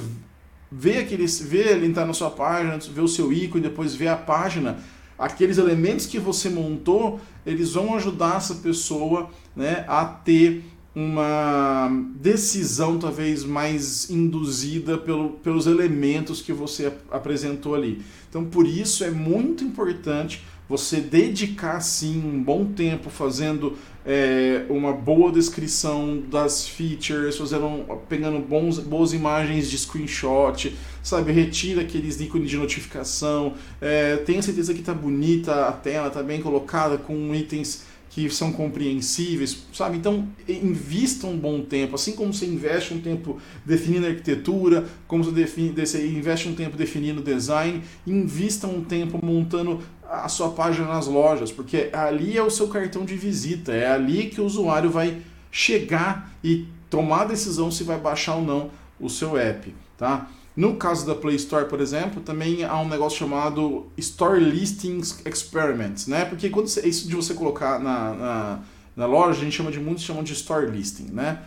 vê 0.70 0.98
aquele 0.98 1.26
vê 1.26 1.70
ele 1.70 1.86
entrar 1.86 2.04
na 2.04 2.12
sua 2.12 2.30
página, 2.30 2.78
vê 2.78 3.00
o 3.00 3.08
seu 3.08 3.32
ícone, 3.32 3.62
depois 3.62 3.94
vê 3.94 4.06
a 4.06 4.16
página, 4.16 4.78
aqueles 5.18 5.56
elementos 5.56 6.04
que 6.04 6.18
você 6.18 6.50
montou, 6.50 7.18
eles 7.46 7.72
vão 7.72 7.94
ajudar 7.94 8.36
essa 8.36 8.56
pessoa, 8.56 9.30
né, 9.56 9.86
a 9.88 10.04
ter 10.04 10.64
uma 10.94 11.88
decisão 12.16 12.98
talvez 12.98 13.42
mais 13.42 14.10
induzida 14.10 14.98
pelo, 14.98 15.30
pelos 15.30 15.66
elementos 15.66 16.42
que 16.42 16.52
você 16.52 16.92
apresentou 17.10 17.74
ali. 17.74 18.02
Então, 18.28 18.44
por 18.44 18.66
isso 18.66 19.02
é 19.02 19.10
muito 19.10 19.64
importante 19.64 20.42
você 20.68 21.00
dedicar 21.00 21.80
sim 21.80 22.18
um 22.18 22.42
bom 22.42 22.66
tempo 22.66 23.08
fazendo 23.08 23.78
é, 24.04 24.64
uma 24.68 24.92
boa 24.92 25.32
descrição 25.32 26.22
das 26.30 26.66
features, 26.68 27.36
fazendo, 27.36 27.84
pegando 28.08 28.38
bons, 28.38 28.78
boas 28.78 29.12
imagens 29.12 29.70
de 29.70 29.78
screenshot, 29.78 30.76
sabe, 31.02 31.32
retira 31.32 31.82
aqueles 31.82 32.20
ícones 32.20 32.50
de 32.50 32.56
notificação, 32.56 33.54
é, 33.80 34.16
tenha 34.16 34.42
certeza 34.42 34.74
que 34.74 34.80
está 34.80 34.94
bonita 34.94 35.66
a 35.66 35.72
tela, 35.72 36.08
está 36.08 36.22
bem 36.22 36.40
colocada 36.40 36.98
com 36.98 37.34
itens 37.34 37.84
que 38.26 38.34
são 38.34 38.52
compreensíveis, 38.52 39.64
sabe? 39.72 39.98
Então, 39.98 40.26
invista 40.48 41.26
um 41.26 41.36
bom 41.36 41.60
tempo, 41.60 41.94
assim 41.94 42.12
como 42.12 42.32
você 42.32 42.46
investe 42.46 42.92
um 42.94 43.00
tempo 43.00 43.38
definindo 43.64 44.06
a 44.06 44.08
arquitetura, 44.08 44.86
como 45.06 45.22
você, 45.22 45.30
define, 45.30 45.70
você 45.70 46.06
investe 46.06 46.48
um 46.48 46.54
tempo 46.54 46.76
definindo 46.76 47.20
o 47.20 47.24
design, 47.24 47.82
invista 48.06 48.66
um 48.66 48.82
tempo 48.82 49.24
montando 49.24 49.80
a 50.08 50.28
sua 50.28 50.50
página 50.50 50.88
nas 50.88 51.06
lojas, 51.06 51.52
porque 51.52 51.90
ali 51.92 52.36
é 52.36 52.42
o 52.42 52.50
seu 52.50 52.68
cartão 52.68 53.04
de 53.04 53.14
visita, 53.14 53.72
é 53.72 53.86
ali 53.86 54.26
que 54.26 54.40
o 54.40 54.44
usuário 54.44 54.90
vai 54.90 55.18
chegar 55.50 56.32
e 56.42 56.66
tomar 56.90 57.22
a 57.22 57.26
decisão 57.26 57.70
se 57.70 57.84
vai 57.84 57.98
baixar 57.98 58.36
ou 58.36 58.42
não 58.42 58.70
o 58.98 59.08
seu 59.08 59.36
app, 59.36 59.72
tá? 59.96 60.28
No 60.58 60.74
caso 60.74 61.06
da 61.06 61.14
Play 61.14 61.36
Store, 61.36 61.68
por 61.68 61.80
exemplo, 61.80 62.20
também 62.20 62.64
há 62.64 62.80
um 62.80 62.88
negócio 62.88 63.16
chamado 63.16 63.86
Store 63.96 64.40
Listings 64.40 65.22
Experiments, 65.24 66.08
né? 66.08 66.24
Porque 66.24 66.50
quando 66.50 66.66
você, 66.66 66.84
isso 66.84 67.06
de 67.06 67.14
você 67.14 67.32
colocar 67.32 67.78
na, 67.78 68.12
na, 68.12 68.60
na, 68.96 69.06
loja, 69.06 69.40
a 69.40 69.44
gente 69.44 69.54
chama 69.54 69.70
de 69.70 69.78
muitos 69.78 70.02
chamam 70.02 70.24
de 70.24 70.32
Store 70.32 70.68
Listing, 70.68 71.10
né? 71.12 71.44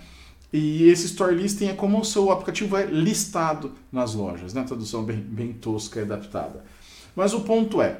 E 0.53 0.87
esse 0.87 1.07
Store 1.07 1.35
Listing 1.35 1.67
é 1.67 1.73
como 1.73 1.99
o 1.99 2.05
seu 2.05 2.31
aplicativo 2.31 2.77
é 2.77 2.85
listado 2.85 3.73
nas 3.91 4.13
lojas, 4.13 4.53
né? 4.53 4.63
Tradução 4.63 5.03
bem, 5.03 5.17
bem 5.17 5.51
tosca 5.51 5.99
e 5.99 6.03
adaptada. 6.03 6.63
Mas 7.13 7.33
o 7.33 7.41
ponto 7.41 7.81
é, 7.81 7.99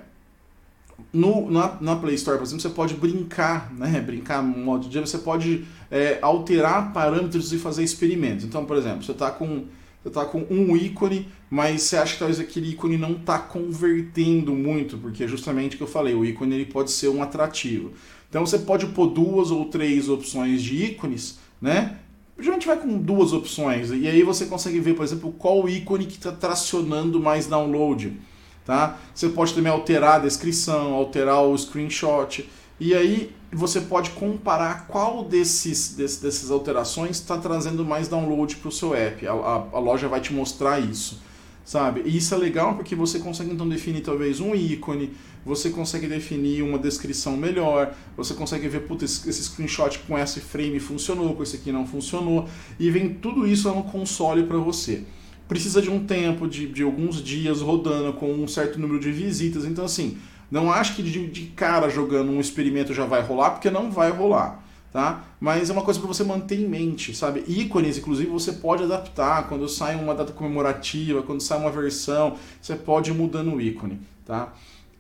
no, 1.11 1.51
na, 1.51 1.75
na, 1.81 1.97
Play 1.97 2.15
Store, 2.15 2.37
por 2.37 2.45
exemplo, 2.45 2.61
você 2.61 2.69
pode 2.69 2.93
brincar, 2.93 3.69
né? 3.73 3.99
Brincar 3.99 4.41
no 4.41 4.57
modo 4.57 4.87
de 4.87 4.97
você 4.97 5.17
pode 5.17 5.65
é, 5.91 6.19
alterar 6.21 6.93
parâmetros 6.93 7.51
e 7.51 7.57
fazer 7.57 7.83
experimentos. 7.83 8.45
Então, 8.45 8.63
por 8.63 8.77
exemplo, 8.77 9.03
você 9.03 9.11
está 9.11 9.29
com 9.29 9.65
você 10.01 10.07
está 10.07 10.25
com 10.25 10.45
um 10.49 10.75
ícone, 10.75 11.27
mas 11.49 11.83
você 11.83 11.97
acha 11.97 12.13
que 12.13 12.19
talvez 12.19 12.39
aquele 12.39 12.71
ícone 12.71 12.97
não 12.97 13.11
está 13.11 13.37
convertendo 13.37 14.53
muito, 14.53 14.97
porque 14.97 15.23
é 15.23 15.27
justamente 15.27 15.75
o 15.75 15.77
que 15.77 15.83
eu 15.83 15.87
falei, 15.87 16.15
o 16.15 16.25
ícone 16.25 16.55
ele 16.55 16.65
pode 16.65 16.91
ser 16.91 17.09
um 17.09 17.21
atrativo. 17.21 17.91
Então 18.29 18.45
você 18.45 18.59
pode 18.59 18.87
pôr 18.87 19.07
duas 19.07 19.51
ou 19.51 19.65
três 19.65 20.09
opções 20.09 20.63
de 20.63 20.85
ícones, 20.85 21.37
né? 21.61 21.97
Geralmente 22.39 22.65
vai 22.65 22.77
com 22.77 22.97
duas 22.97 23.33
opções, 23.33 23.91
e 23.91 24.07
aí 24.07 24.23
você 24.23 24.45
consegue 24.45 24.79
ver, 24.79 24.95
por 24.95 25.03
exemplo, 25.03 25.31
qual 25.37 25.69
ícone 25.69 26.05
que 26.05 26.17
está 26.17 26.31
tracionando 26.31 27.19
mais 27.19 27.45
download. 27.45 28.19
Tá? 28.65 28.97
Você 29.13 29.29
pode 29.29 29.53
também 29.53 29.71
alterar 29.71 30.15
a 30.15 30.19
descrição, 30.19 30.93
alterar 30.93 31.43
o 31.43 31.57
screenshot. 31.57 32.47
E 32.79 32.93
aí 32.93 33.31
você 33.51 33.81
pode 33.81 34.11
comparar 34.11 34.87
qual 34.87 35.25
desses, 35.25 35.93
desses 35.95 36.21
dessas 36.21 36.51
alterações 36.51 37.17
está 37.17 37.37
trazendo 37.37 37.83
mais 37.83 38.07
download 38.07 38.55
para 38.55 38.69
o 38.69 38.71
seu 38.71 38.95
app. 38.95 39.27
A, 39.27 39.31
a, 39.33 39.55
a, 39.73 39.79
loja 39.79 40.07
vai 40.07 40.21
te 40.21 40.33
mostrar 40.33 40.79
isso, 40.79 41.21
sabe? 41.65 42.01
E 42.05 42.15
isso 42.15 42.33
é 42.33 42.37
legal 42.37 42.75
porque 42.75 42.95
você 42.95 43.19
consegue 43.19 43.51
então 43.51 43.67
definir 43.67 44.01
talvez 44.01 44.39
um 44.39 44.55
ícone, 44.55 45.11
você 45.45 45.69
consegue 45.69 46.07
definir 46.07 46.63
uma 46.63 46.79
descrição 46.79 47.35
melhor, 47.35 47.93
você 48.15 48.33
consegue 48.33 48.67
ver, 48.69 48.81
puta, 48.81 49.03
esse, 49.03 49.29
esse 49.29 49.43
screenshot 49.43 49.99
com 50.07 50.17
esse 50.17 50.39
frame 50.39 50.79
funcionou, 50.79 51.35
com 51.35 51.43
esse 51.43 51.57
aqui 51.57 51.73
não 51.73 51.85
funcionou, 51.85 52.47
e 52.79 52.89
vem 52.89 53.13
tudo 53.15 53.45
isso 53.45 53.69
no 53.73 53.83
console 53.83 54.43
para 54.43 54.57
você. 54.57 55.03
Precisa 55.45 55.81
de 55.81 55.89
um 55.89 56.05
tempo, 56.05 56.47
de, 56.47 56.67
de 56.67 56.83
alguns 56.83 57.21
dias 57.21 57.59
rodando 57.59 58.13
com 58.13 58.31
um 58.31 58.47
certo 58.47 58.79
número 58.79 59.01
de 59.01 59.11
visitas, 59.11 59.65
então 59.65 59.83
assim 59.83 60.17
não 60.51 60.71
acho 60.71 60.95
que 60.95 61.01
de, 61.01 61.27
de 61.27 61.45
cara 61.47 61.89
jogando 61.89 62.29
um 62.29 62.39
experimento 62.41 62.93
já 62.93 63.05
vai 63.05 63.21
rolar, 63.21 63.51
porque 63.51 63.71
não 63.71 63.89
vai 63.89 64.11
rolar. 64.11 64.61
Tá? 64.91 65.23
Mas 65.39 65.69
é 65.69 65.73
uma 65.73 65.83
coisa 65.83 66.01
para 66.01 66.07
você 66.09 66.21
manter 66.21 66.59
em 66.59 66.67
mente, 66.67 67.15
sabe? 67.15 67.45
Ícones, 67.47 67.97
inclusive, 67.97 68.29
você 68.29 68.51
pode 68.51 68.83
adaptar 68.83 69.47
quando 69.47 69.69
sai 69.69 69.95
uma 69.95 70.13
data 70.13 70.33
comemorativa, 70.33 71.23
quando 71.23 71.39
sai 71.39 71.57
uma 71.57 71.71
versão, 71.71 72.35
você 72.61 72.75
pode 72.75 73.09
ir 73.09 73.13
mudando 73.13 73.55
o 73.55 73.61
ícone, 73.61 74.01
tá? 74.25 74.51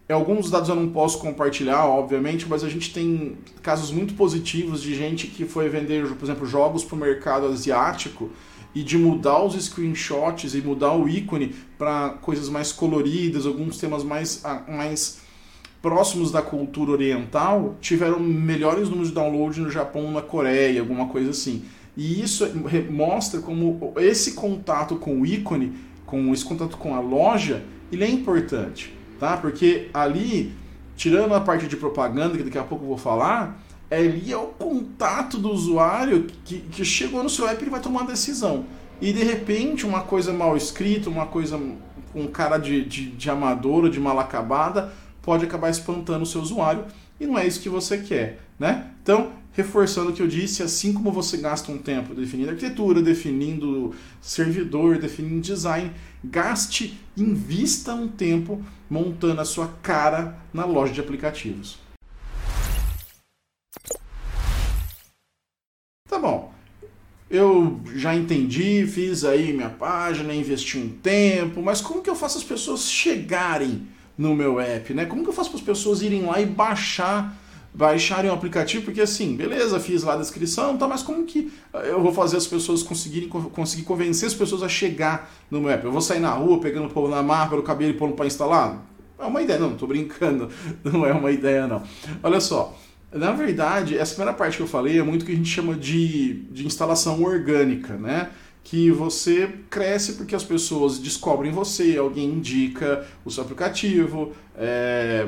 Alguns 0.09 0.49
dados 0.49 0.69
eu 0.69 0.75
não 0.75 0.89
posso 0.89 1.19
compartilhar, 1.19 1.85
obviamente, 1.85 2.47
mas 2.47 2.63
a 2.63 2.69
gente 2.69 2.93
tem 2.93 3.37
casos 3.61 3.91
muito 3.91 4.13
positivos 4.13 4.81
de 4.81 4.95
gente 4.95 5.27
que 5.27 5.45
foi 5.45 5.67
vender, 5.67 6.07
por 6.15 6.23
exemplo, 6.23 6.45
jogos 6.45 6.85
para 6.85 6.95
o 6.95 6.99
mercado 6.99 7.47
asiático 7.47 8.29
e 8.73 8.83
de 8.83 8.97
mudar 8.97 9.43
os 9.43 9.61
screenshots 9.61 10.53
e 10.55 10.61
mudar 10.61 10.93
o 10.93 11.07
ícone 11.07 11.53
para 11.77 12.09
coisas 12.21 12.47
mais 12.47 12.71
coloridas, 12.71 13.45
alguns 13.45 13.77
temas 13.77 14.03
mais, 14.03 14.43
mais 14.67 15.20
próximos 15.81 16.31
da 16.31 16.41
cultura 16.41 16.91
oriental 16.91 17.75
tiveram 17.81 18.19
melhores 18.19 18.87
números 18.87 19.09
de 19.09 19.15
download 19.15 19.59
no 19.59 19.69
Japão, 19.69 20.11
na 20.11 20.21
Coreia, 20.21 20.79
alguma 20.79 21.07
coisa 21.07 21.31
assim. 21.31 21.63
E 21.97 22.21
isso 22.21 22.47
mostra 22.89 23.41
como 23.41 23.93
esse 23.97 24.33
contato 24.33 24.95
com 24.95 25.21
o 25.21 25.25
ícone, 25.25 25.73
com 26.05 26.33
esse 26.33 26.45
contato 26.45 26.77
com 26.77 26.95
a 26.95 26.99
loja, 26.99 27.63
ele 27.91 28.03
é 28.03 28.09
importante, 28.09 28.93
tá? 29.19 29.35
Porque 29.37 29.89
ali, 29.93 30.53
tirando 30.95 31.33
a 31.33 31.41
parte 31.41 31.67
de 31.67 31.75
propaganda, 31.75 32.37
que 32.37 32.43
daqui 32.43 32.57
a 32.57 32.63
pouco 32.63 32.85
eu 32.85 32.89
vou 32.89 32.97
falar, 32.97 33.61
ali 33.89 34.31
é 34.31 34.37
o 34.37 34.47
contato 34.47 35.37
do 35.37 35.49
usuário 35.49 36.27
que, 36.45 36.59
que 36.59 36.85
chegou 36.85 37.21
no 37.21 37.29
seu 37.29 37.47
app 37.47 37.63
e 37.63 37.69
vai 37.69 37.81
tomar 37.81 38.01
uma 38.01 38.11
decisão. 38.11 38.65
E 39.01 39.11
de 39.11 39.23
repente, 39.23 39.85
uma 39.85 40.01
coisa 40.01 40.31
mal 40.31 40.55
escrita, 40.55 41.09
uma 41.09 41.25
coisa 41.25 41.59
com 42.13 42.27
cara 42.27 42.57
de, 42.57 42.85
de, 42.85 43.11
de 43.11 43.29
ou 43.29 43.89
de 43.89 43.99
mal 43.99 44.19
acabada, 44.19 44.93
pode 45.21 45.45
acabar 45.45 45.69
espantando 45.69 46.23
o 46.23 46.25
seu 46.25 46.41
usuário 46.41 46.85
e 47.19 47.25
não 47.25 47.37
é 47.37 47.45
isso 47.45 47.61
que 47.61 47.69
você 47.69 47.97
quer, 47.99 48.39
né? 48.59 48.91
Então, 49.03 49.31
reforçando 49.53 50.11
o 50.11 50.13
que 50.13 50.21
eu 50.21 50.27
disse, 50.27 50.63
assim 50.63 50.93
como 50.93 51.11
você 51.11 51.37
gasta 51.37 51.71
um 51.71 51.77
tempo 51.77 52.15
definindo 52.15 52.49
arquitetura, 52.49 53.01
definindo 53.01 53.93
servidor, 54.21 54.97
definindo 54.97 55.41
design, 55.41 55.91
gaste, 56.23 56.99
invista 57.15 57.93
um 57.93 58.07
tempo 58.07 58.63
montando 58.89 59.41
a 59.41 59.45
sua 59.45 59.67
cara 59.81 60.37
na 60.53 60.65
loja 60.65 60.93
de 60.93 60.99
aplicativos. 60.99 61.79
Tá 66.07 66.19
bom. 66.19 66.53
Eu 67.29 67.79
já 67.95 68.13
entendi, 68.13 68.85
fiz 68.85 69.23
aí 69.23 69.53
minha 69.53 69.69
página, 69.69 70.33
investi 70.33 70.77
um 70.77 70.89
tempo, 70.89 71.61
mas 71.61 71.79
como 71.79 72.01
que 72.01 72.09
eu 72.09 72.15
faço 72.15 72.37
as 72.37 72.43
pessoas 72.43 72.89
chegarem 72.91 73.87
no 74.21 74.35
meu 74.35 74.59
app, 74.59 74.93
né? 74.93 75.05
Como 75.05 75.23
que 75.23 75.29
eu 75.29 75.33
faço 75.33 75.49
para 75.49 75.59
as 75.59 75.65
pessoas 75.65 76.03
irem 76.03 76.21
lá 76.21 76.39
e 76.39 76.45
baixar 76.45 77.35
baixarem 77.73 78.29
o 78.29 78.33
aplicativo, 78.33 78.83
porque 78.83 78.99
assim, 78.99 79.33
beleza, 79.33 79.79
fiz 79.79 80.03
lá 80.03 80.15
a 80.15 80.17
descrição, 80.17 80.77
tá, 80.77 80.85
mas 80.89 81.01
como 81.01 81.23
que 81.23 81.53
eu 81.85 82.01
vou 82.01 82.13
fazer 82.13 82.35
as 82.35 82.45
pessoas 82.45 82.83
conseguirem 82.83 83.29
conseguir 83.29 83.83
convencer 83.83 84.27
as 84.27 84.33
pessoas 84.33 84.61
a 84.61 84.67
chegar 84.67 85.31
no 85.49 85.61
meu 85.61 85.69
app? 85.69 85.85
Eu 85.85 85.91
vou 85.91 86.01
sair 86.01 86.19
na 86.19 86.31
rua 86.31 86.59
pegando 86.59 86.87
o 86.87 86.89
povo 86.89 87.07
na 87.07 87.23
mar 87.23 87.49
pelo 87.49 87.63
cabelo 87.63 87.91
e 87.91 87.93
pondo 87.93 88.13
para 88.13 88.25
instalar? 88.25 88.85
É 89.17 89.23
uma 89.23 89.41
ideia, 89.41 89.57
não, 89.57 89.73
tô 89.75 89.87
brincando, 89.87 90.49
não 90.83 91.05
é 91.05 91.13
uma 91.13 91.31
ideia 91.31 91.65
não. 91.65 91.81
Olha 92.21 92.41
só, 92.41 92.77
na 93.09 93.31
verdade, 93.31 93.97
essa 93.97 94.15
primeira 94.15 94.37
parte 94.37 94.57
que 94.57 94.63
eu 94.63 94.67
falei 94.67 94.99
é 94.99 95.03
muito 95.03 95.21
o 95.21 95.25
que 95.25 95.31
a 95.31 95.35
gente 95.35 95.49
chama 95.49 95.73
de, 95.73 96.43
de 96.51 96.65
instalação 96.65 97.23
orgânica, 97.23 97.95
né? 97.95 98.31
Que 98.63 98.91
você 98.91 99.49
cresce 99.69 100.13
porque 100.13 100.35
as 100.35 100.43
pessoas 100.43 100.99
descobrem 100.99 101.51
você, 101.51 101.97
alguém 101.97 102.29
indica 102.29 103.05
o 103.25 103.31
seu 103.31 103.43
aplicativo, 103.43 104.31
é, 104.55 105.27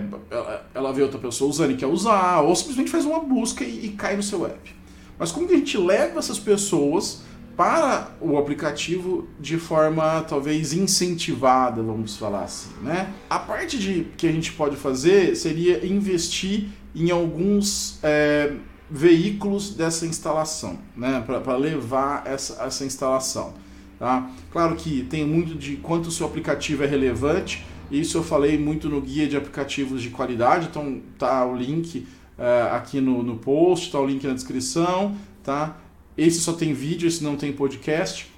ela 0.73 0.91
vê 0.93 1.01
outra 1.01 1.19
pessoa 1.19 1.49
usando 1.49 1.71
e 1.71 1.75
quer 1.75 1.87
usar, 1.87 2.41
ou 2.41 2.55
simplesmente 2.55 2.91
faz 2.91 3.05
uma 3.05 3.19
busca 3.19 3.63
e, 3.63 3.87
e 3.87 3.89
cai 3.89 4.15
no 4.15 4.23
seu 4.23 4.45
app. 4.45 4.75
Mas 5.17 5.31
como 5.31 5.47
que 5.47 5.53
a 5.53 5.57
gente 5.57 5.77
leva 5.77 6.19
essas 6.19 6.39
pessoas 6.39 7.23
para 7.55 8.11
o 8.19 8.37
aplicativo 8.37 9.27
de 9.39 9.57
forma 9.57 10.21
talvez 10.21 10.73
incentivada, 10.73 11.83
vamos 11.83 12.17
falar 12.17 12.43
assim, 12.43 12.71
né? 12.81 13.13
A 13.29 13.37
parte 13.37 13.77
de 13.77 14.07
que 14.17 14.27
a 14.27 14.31
gente 14.31 14.51
pode 14.53 14.75
fazer 14.75 15.35
seria 15.35 15.85
investir 15.85 16.69
em 16.95 17.11
alguns 17.11 17.99
é, 18.01 18.53
veículos 18.95 19.73
dessa 19.73 20.05
instalação, 20.05 20.77
né, 20.95 21.23
para 21.25 21.57
levar 21.57 22.27
essa, 22.27 22.63
essa 22.63 22.85
instalação. 22.85 23.55
Tá? 23.97 24.29
Claro 24.51 24.75
que 24.75 25.03
tem 25.09 25.25
muito 25.25 25.55
de 25.55 25.77
quanto 25.77 26.09
o 26.09 26.12
seu 26.12 26.27
aplicativo 26.27 26.83
é 26.83 26.85
relevante, 26.85 27.65
isso 27.89 28.19
eu 28.19 28.23
falei 28.23 28.55
muito 28.55 28.88
no 28.88 29.01
guia 29.01 29.27
de 29.27 29.35
aplicativos 29.35 30.00
de 30.00 30.12
qualidade, 30.12 30.67
então 30.69 31.01
tá 31.17 31.43
o 31.43 31.55
link 31.55 32.05
uh, 32.38 32.75
aqui 32.75 33.01
no, 33.01 33.23
no 33.23 33.38
post, 33.38 33.91
tá 33.91 34.00
o 34.00 34.05
link 34.05 34.23
na 34.27 34.33
descrição, 34.33 35.15
tá? 35.43 35.75
Esse 36.15 36.39
só 36.41 36.53
tem 36.53 36.71
vídeo, 36.71 37.07
esse 37.07 37.23
não 37.23 37.35
tem 37.35 37.51
podcast. 37.51 38.31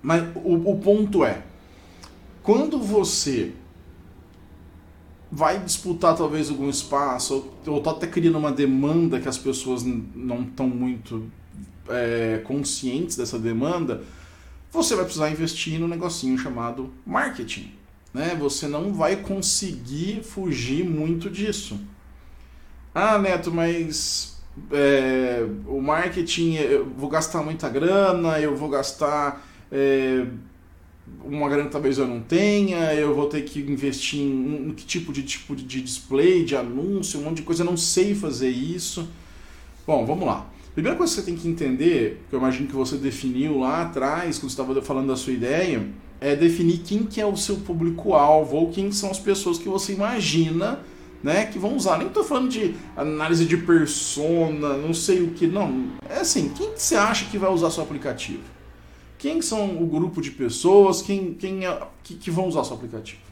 Mas 0.00 0.22
o, 0.36 0.70
o 0.70 0.78
ponto 0.78 1.24
é, 1.24 1.42
quando 2.42 2.78
você 2.78 3.52
vai 5.34 5.58
disputar 5.58 6.16
talvez 6.16 6.48
algum 6.48 6.70
espaço, 6.70 7.50
ou, 7.66 7.74
ou 7.74 7.80
tá 7.80 7.90
até 7.90 8.06
criando 8.06 8.38
uma 8.38 8.52
demanda 8.52 9.18
que 9.18 9.28
as 9.28 9.36
pessoas 9.36 9.82
não 9.82 10.42
estão 10.42 10.68
muito 10.68 11.28
é, 11.88 12.40
conscientes 12.44 13.16
dessa 13.16 13.36
demanda, 13.36 14.04
você 14.70 14.94
vai 14.94 15.04
precisar 15.04 15.30
investir 15.30 15.80
no 15.80 15.88
negocinho 15.88 16.38
chamado 16.38 16.88
marketing. 17.04 17.72
Né? 18.12 18.36
Você 18.38 18.68
não 18.68 18.94
vai 18.94 19.16
conseguir 19.16 20.22
fugir 20.22 20.88
muito 20.88 21.28
disso. 21.28 21.80
Ah, 22.94 23.18
Neto, 23.18 23.50
mas 23.50 24.40
é, 24.70 25.44
o 25.66 25.80
marketing, 25.80 26.54
eu 26.54 26.86
vou 26.96 27.10
gastar 27.10 27.42
muita 27.42 27.68
grana, 27.68 28.38
eu 28.38 28.54
vou 28.54 28.68
gastar 28.68 29.44
é, 29.72 30.26
uma 31.24 31.48
grana 31.48 31.68
talvez 31.68 31.98
eu 31.98 32.06
não 32.06 32.20
tenha, 32.20 32.94
eu 32.94 33.14
vou 33.14 33.26
ter 33.26 33.42
que 33.42 33.60
investir 33.60 34.20
em, 34.20 34.68
em 34.68 34.70
que 34.72 34.84
tipo 34.84 35.12
de 35.12 35.22
tipo 35.22 35.54
de 35.54 35.80
display, 35.80 36.44
de 36.44 36.56
anúncio, 36.56 37.20
um 37.20 37.24
monte 37.24 37.36
de 37.36 37.42
coisa, 37.42 37.62
eu 37.62 37.66
não 37.66 37.76
sei 37.76 38.14
fazer 38.14 38.50
isso. 38.50 39.08
Bom, 39.86 40.06
vamos 40.06 40.26
lá. 40.26 40.50
Primeira 40.74 40.96
coisa 40.98 41.14
que 41.14 41.20
você 41.20 41.26
tem 41.26 41.36
que 41.36 41.46
entender, 41.46 42.24
que 42.28 42.34
eu 42.34 42.38
imagino 42.40 42.66
que 42.66 42.74
você 42.74 42.96
definiu 42.96 43.60
lá 43.60 43.82
atrás, 43.82 44.38
quando 44.38 44.50
você 44.50 44.60
estava 44.60 44.82
falando 44.82 45.08
da 45.08 45.16
sua 45.16 45.32
ideia, 45.32 45.86
é 46.20 46.34
definir 46.34 46.78
quem 46.78 47.04
que 47.04 47.20
é 47.20 47.26
o 47.26 47.36
seu 47.36 47.56
público-alvo, 47.56 48.56
ou 48.56 48.70
quem 48.70 48.90
são 48.90 49.10
as 49.10 49.18
pessoas 49.18 49.58
que 49.58 49.68
você 49.68 49.92
imagina 49.92 50.80
né, 51.24 51.46
que 51.46 51.58
vão 51.58 51.74
usar. 51.74 51.96
Nem 51.96 52.08
estou 52.08 52.22
falando 52.22 52.50
de 52.50 52.74
análise 52.94 53.46
de 53.46 53.56
persona, 53.56 54.76
não 54.76 54.92
sei 54.92 55.22
o 55.22 55.30
que, 55.30 55.46
não. 55.46 55.92
É 56.08 56.20
assim, 56.20 56.50
quem 56.50 56.72
que 56.72 56.82
você 56.82 56.96
acha 56.96 57.24
que 57.24 57.38
vai 57.38 57.50
usar 57.50 57.70
seu 57.70 57.82
aplicativo? 57.82 58.42
Quem 59.24 59.40
são 59.40 59.82
o 59.82 59.86
grupo 59.86 60.20
de 60.20 60.30
pessoas 60.30 61.00
quem, 61.00 61.32
quem 61.32 61.64
é, 61.64 61.80
que, 62.02 62.14
que 62.14 62.30
vão 62.30 62.46
usar 62.46 62.62
seu 62.62 62.76
aplicativo? 62.76 63.22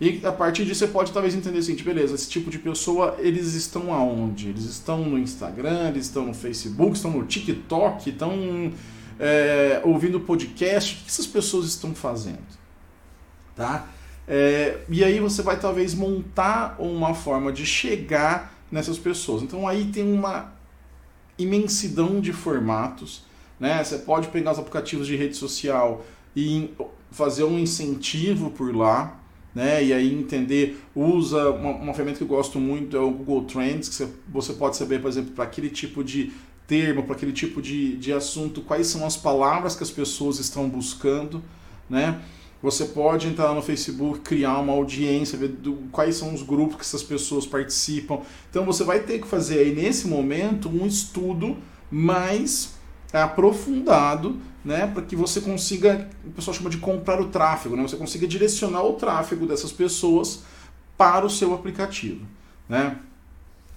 E 0.00 0.20
a 0.26 0.32
partir 0.32 0.64
disso 0.64 0.80
você 0.80 0.88
pode 0.88 1.12
talvez 1.12 1.32
entender 1.32 1.58
o 1.58 1.62
seguinte, 1.62 1.84
beleza, 1.84 2.16
esse 2.16 2.28
tipo 2.28 2.50
de 2.50 2.58
pessoa, 2.58 3.14
eles 3.20 3.54
estão 3.54 3.94
aonde? 3.94 4.48
Eles 4.48 4.64
estão 4.64 5.04
no 5.04 5.16
Instagram, 5.16 5.90
eles 5.90 6.06
estão 6.06 6.26
no 6.26 6.34
Facebook, 6.34 6.96
estão 6.96 7.12
no 7.12 7.24
TikTok, 7.24 8.10
estão 8.10 8.72
é, 9.20 9.80
ouvindo 9.84 10.18
podcast, 10.18 10.94
o 10.94 11.04
que 11.04 11.06
essas 11.06 11.26
pessoas 11.28 11.66
estão 11.66 11.94
fazendo? 11.94 12.42
Tá? 13.54 13.86
É, 14.26 14.80
e 14.88 15.04
aí 15.04 15.20
você 15.20 15.40
vai 15.40 15.56
talvez 15.56 15.94
montar 15.94 16.74
uma 16.80 17.14
forma 17.14 17.52
de 17.52 17.64
chegar 17.64 18.52
nessas 18.72 18.98
pessoas. 18.98 19.44
Então 19.44 19.68
aí 19.68 19.84
tem 19.84 20.02
uma 20.12 20.52
imensidão 21.38 22.20
de 22.20 22.32
formatos. 22.32 23.24
Né? 23.58 23.82
Você 23.82 23.98
pode 23.98 24.28
pegar 24.28 24.52
os 24.52 24.58
aplicativos 24.58 25.06
de 25.06 25.16
rede 25.16 25.36
social 25.36 26.04
e 26.34 26.70
fazer 27.10 27.44
um 27.44 27.58
incentivo 27.58 28.50
por 28.50 28.74
lá 28.74 29.20
né? 29.56 29.82
E 29.82 29.90
aí 29.94 30.12
entender, 30.12 30.78
usa 30.94 31.48
uma, 31.48 31.70
uma 31.70 31.94
ferramenta 31.94 32.18
que 32.18 32.24
eu 32.24 32.28
gosto 32.28 32.60
muito 32.60 32.94
é 32.94 33.00
o 33.00 33.10
Google 33.10 33.44
Trends, 33.44 33.88
que 33.88 33.94
você, 33.94 34.08
você 34.28 34.52
pode 34.52 34.76
saber, 34.76 35.00
por 35.00 35.08
exemplo, 35.08 35.32
para 35.32 35.44
aquele 35.44 35.70
tipo 35.70 36.04
de 36.04 36.30
termo, 36.66 37.04
para 37.04 37.16
aquele 37.16 37.32
tipo 37.32 37.62
de, 37.62 37.96
de 37.96 38.12
assunto, 38.12 38.60
quais 38.60 38.86
são 38.86 39.06
as 39.06 39.16
palavras 39.16 39.74
que 39.74 39.82
as 39.82 39.90
pessoas 39.90 40.38
estão 40.38 40.68
buscando, 40.68 41.42
né? 41.88 42.20
Você 42.62 42.84
pode 42.84 43.28
entrar 43.28 43.54
no 43.54 43.62
Facebook, 43.62 44.20
criar 44.20 44.58
uma 44.58 44.74
audiência, 44.74 45.38
ver 45.38 45.48
do, 45.48 45.88
quais 45.90 46.16
são 46.16 46.34
os 46.34 46.42
grupos 46.42 46.76
que 46.76 46.82
essas 46.82 47.02
pessoas 47.02 47.46
participam. 47.46 48.20
Então 48.50 48.62
você 48.66 48.84
vai 48.84 49.00
ter 49.00 49.20
que 49.20 49.26
fazer 49.26 49.60
aí 49.60 49.74
nesse 49.74 50.06
momento 50.06 50.68
um 50.68 50.86
estudo 50.86 51.56
mais 51.90 52.74
aprofundado 53.12 54.36
né, 54.64 54.86
para 54.86 55.02
que 55.02 55.14
você 55.14 55.40
consiga, 55.40 56.08
o 56.24 56.30
pessoal 56.30 56.56
chama 56.56 56.68
de 56.68 56.78
comprar 56.78 57.20
o 57.20 57.28
tráfego, 57.28 57.76
né, 57.76 57.82
você 57.82 57.96
consiga 57.96 58.26
direcionar 58.26 58.82
o 58.82 58.94
tráfego 58.94 59.46
dessas 59.46 59.70
pessoas 59.70 60.42
para 60.98 61.24
o 61.24 61.30
seu 61.30 61.54
aplicativo, 61.54 62.26
né? 62.68 62.98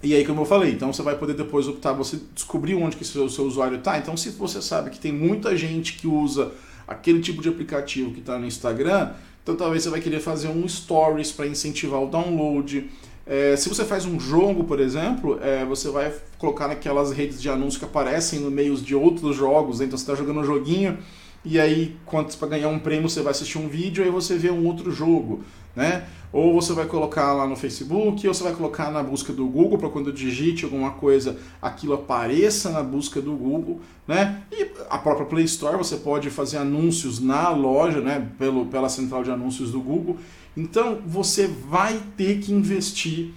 E 0.02 0.14
aí, 0.14 0.24
como 0.24 0.40
eu 0.40 0.44
falei, 0.46 0.72
então 0.72 0.92
você 0.92 1.02
vai 1.02 1.14
poder 1.16 1.34
depois 1.34 1.68
optar, 1.68 1.92
você 1.92 2.18
descobrir 2.34 2.74
onde 2.74 2.96
que 2.96 3.02
o 3.02 3.06
seu, 3.06 3.28
seu 3.28 3.44
usuário 3.44 3.76
está. 3.76 3.98
Então, 3.98 4.16
se 4.16 4.30
você 4.30 4.62
sabe 4.62 4.88
que 4.88 4.98
tem 4.98 5.12
muita 5.12 5.54
gente 5.54 5.92
que 5.92 6.06
usa 6.06 6.52
aquele 6.88 7.20
tipo 7.20 7.42
de 7.42 7.50
aplicativo 7.50 8.10
que 8.10 8.20
está 8.20 8.38
no 8.38 8.46
Instagram, 8.46 9.12
então 9.42 9.54
talvez 9.54 9.82
você 9.82 9.90
vai 9.90 10.00
querer 10.00 10.20
fazer 10.20 10.48
um 10.48 10.66
stories 10.66 11.30
para 11.32 11.46
incentivar 11.46 12.00
o 12.02 12.06
download. 12.06 12.90
É, 13.26 13.54
se 13.56 13.68
você 13.68 13.84
faz 13.84 14.04
um 14.06 14.18
jogo, 14.18 14.64
por 14.64 14.80
exemplo, 14.80 15.38
é, 15.42 15.64
você 15.64 15.88
vai 15.88 16.12
colocar 16.38 16.66
naquelas 16.66 17.12
redes 17.12 17.40
de 17.40 17.48
anúncios 17.48 17.78
que 17.78 17.84
aparecem 17.84 18.40
no 18.40 18.50
meio 18.50 18.74
de 18.76 18.94
outros 18.94 19.36
jogos. 19.36 19.80
Então 19.80 19.96
você 19.96 20.02
está 20.02 20.14
jogando 20.14 20.40
um 20.40 20.44
joguinho 20.44 20.98
e 21.42 21.58
aí, 21.58 21.96
para 22.38 22.48
ganhar 22.48 22.68
um 22.68 22.78
prêmio, 22.78 23.08
você 23.08 23.22
vai 23.22 23.30
assistir 23.30 23.56
um 23.56 23.66
vídeo 23.66 24.02
e 24.02 24.06
aí 24.06 24.10
você 24.10 24.36
vê 24.36 24.50
um 24.50 24.66
outro 24.66 24.90
jogo. 24.90 25.42
Né? 25.80 26.04
Ou 26.30 26.52
você 26.52 26.74
vai 26.74 26.84
colocar 26.84 27.32
lá 27.32 27.46
no 27.46 27.56
Facebook, 27.56 28.28
ou 28.28 28.34
você 28.34 28.44
vai 28.44 28.52
colocar 28.52 28.90
na 28.90 29.02
busca 29.02 29.32
do 29.32 29.46
Google 29.46 29.78
para 29.78 29.88
quando 29.88 30.12
digite 30.12 30.66
alguma 30.66 30.90
coisa, 30.90 31.38
aquilo 31.60 31.94
apareça 31.94 32.68
na 32.68 32.82
busca 32.82 33.18
do 33.18 33.32
Google, 33.32 33.80
né? 34.06 34.42
E 34.52 34.70
a 34.90 34.98
própria 34.98 35.24
Play 35.24 35.44
Store 35.46 35.78
você 35.78 35.96
pode 35.96 36.28
fazer 36.28 36.58
anúncios 36.58 37.18
na 37.18 37.48
loja, 37.48 38.02
né? 38.02 38.28
Pelo, 38.38 38.66
pela 38.66 38.90
central 38.90 39.24
de 39.24 39.30
anúncios 39.30 39.72
do 39.72 39.80
Google. 39.80 40.18
Então 40.54 40.98
você 41.06 41.46
vai 41.46 41.98
ter 42.14 42.40
que 42.40 42.52
investir 42.52 43.32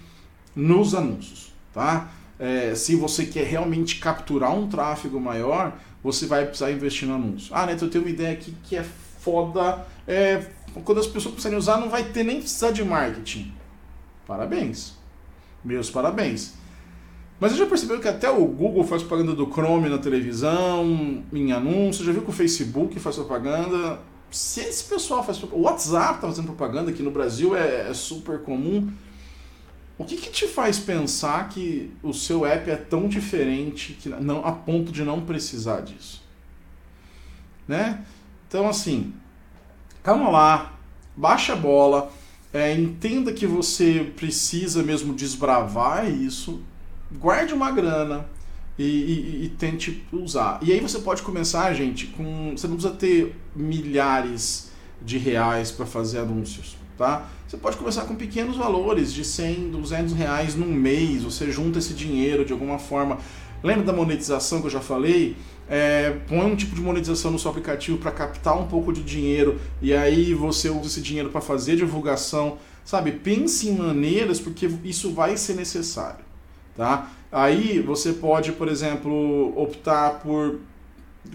nos 0.54 0.94
anúncios, 0.94 1.50
tá? 1.72 2.10
É, 2.38 2.74
se 2.74 2.94
você 2.94 3.24
quer 3.24 3.46
realmente 3.46 3.98
capturar 3.98 4.54
um 4.54 4.68
tráfego 4.68 5.18
maior, 5.18 5.78
você 6.02 6.26
vai 6.26 6.44
precisar 6.44 6.70
investir 6.70 7.08
no 7.08 7.14
anúncio. 7.14 7.54
Ah, 7.54 7.64
Neto, 7.64 7.86
eu 7.86 7.90
tenho 7.90 8.04
uma 8.04 8.10
ideia 8.10 8.34
aqui 8.34 8.54
que 8.64 8.76
é 8.76 8.84
foda. 9.24 9.86
É, 10.06 10.44
quando 10.82 10.98
as 10.98 11.06
pessoas 11.06 11.34
precisarem 11.34 11.58
usar, 11.58 11.78
não 11.78 11.88
vai 11.88 12.04
ter 12.04 12.24
nem 12.24 12.40
precisar 12.40 12.70
de 12.70 12.84
marketing. 12.84 13.52
Parabéns. 14.26 14.94
Meus 15.64 15.90
parabéns. 15.90 16.54
Mas 17.38 17.52
você 17.52 17.58
já 17.58 17.66
percebeu 17.66 18.00
que 18.00 18.08
até 18.08 18.30
o 18.30 18.44
Google 18.46 18.84
faz 18.84 19.02
propaganda 19.02 19.34
do 19.34 19.46
Chrome 19.50 19.88
na 19.88 19.98
televisão, 19.98 21.22
em 21.32 21.52
anúncios, 21.52 22.06
já 22.06 22.12
viu 22.12 22.22
que 22.22 22.30
o 22.30 22.32
Facebook 22.32 22.98
faz 22.98 23.16
propaganda? 23.16 24.00
se 24.34 24.60
esse 24.62 24.84
pessoal 24.84 25.22
faz 25.22 25.40
o 25.44 25.60
WhatsApp 25.60 26.16
está 26.16 26.26
fazendo 26.26 26.46
propaganda 26.46 26.90
aqui 26.90 27.04
no 27.04 27.10
Brasil 27.12 27.56
é, 27.56 27.88
é 27.88 27.94
super 27.94 28.40
comum. 28.40 28.92
O 29.96 30.04
que, 30.04 30.16
que, 30.16 30.28
te 30.28 30.48
faz 30.48 30.80
pensar 30.80 31.48
que 31.48 31.92
o 32.02 32.12
seu 32.12 32.44
app 32.44 32.68
é 32.68 32.74
tão 32.74 33.08
diferente 33.08 33.92
que 33.92 34.08
não 34.08 34.44
a 34.44 34.50
ponto 34.50 34.90
de 34.90 35.04
não 35.04 35.20
precisar 35.20 35.82
disso, 35.82 36.20
né? 37.68 38.04
Então 38.48 38.68
assim, 38.68 39.14
calma 40.04 40.28
lá, 40.28 40.74
baixa 41.16 41.54
a 41.54 41.56
bola, 41.56 42.12
é, 42.52 42.72
entenda 42.72 43.32
que 43.32 43.46
você 43.46 44.12
precisa 44.14 44.82
mesmo 44.82 45.14
desbravar 45.14 46.08
isso, 46.08 46.60
guarde 47.10 47.54
uma 47.54 47.72
grana, 47.72 48.28
e, 48.78 48.82
e, 48.82 49.44
e, 49.44 49.48
tente 49.50 50.04
usar. 50.12 50.58
E 50.60 50.72
aí 50.72 50.80
você 50.80 50.98
pode 50.98 51.22
começar, 51.22 51.72
gente, 51.74 52.08
com. 52.08 52.52
Você 52.56 52.66
não 52.66 52.74
precisa 52.74 52.94
ter 52.94 53.36
milhares 53.54 54.72
de 55.00 55.16
reais 55.16 55.70
para 55.70 55.86
fazer 55.86 56.18
anúncios, 56.18 56.76
tá? 56.98 57.28
Você 57.46 57.56
pode 57.56 57.76
começar 57.76 58.02
com 58.02 58.16
pequenos 58.16 58.56
valores, 58.56 59.12
de 59.12 59.24
100, 59.24 59.70
200 59.70 60.12
reais 60.14 60.56
num 60.56 60.72
mês, 60.72 61.22
você 61.22 61.52
junta 61.52 61.78
esse 61.78 61.94
dinheiro 61.94 62.44
de 62.44 62.52
alguma 62.52 62.78
forma. 62.78 63.18
Lembra 63.62 63.84
da 63.84 63.92
monetização 63.92 64.60
que 64.60 64.66
eu 64.66 64.70
já 64.70 64.80
falei? 64.80 65.36
É, 65.68 66.18
põe 66.28 66.44
um 66.44 66.54
tipo 66.54 66.74
de 66.74 66.80
monetização 66.80 67.30
no 67.30 67.38
seu 67.38 67.50
aplicativo 67.50 67.96
para 67.96 68.10
captar 68.10 68.58
um 68.58 68.66
pouco 68.66 68.92
de 68.92 69.02
dinheiro 69.02 69.58
e 69.80 69.94
aí 69.94 70.34
você 70.34 70.68
usa 70.68 70.86
esse 70.86 71.00
dinheiro 71.00 71.30
para 71.30 71.40
fazer 71.40 71.76
divulgação, 71.76 72.58
sabe? 72.84 73.12
Pense 73.12 73.68
em 73.68 73.76
maneiras 73.76 74.38
porque 74.38 74.68
isso 74.84 75.12
vai 75.12 75.36
ser 75.36 75.54
necessário, 75.54 76.24
tá? 76.76 77.10
Aí 77.32 77.80
você 77.80 78.12
pode, 78.12 78.52
por 78.52 78.68
exemplo, 78.68 79.54
optar 79.56 80.20
por 80.20 80.60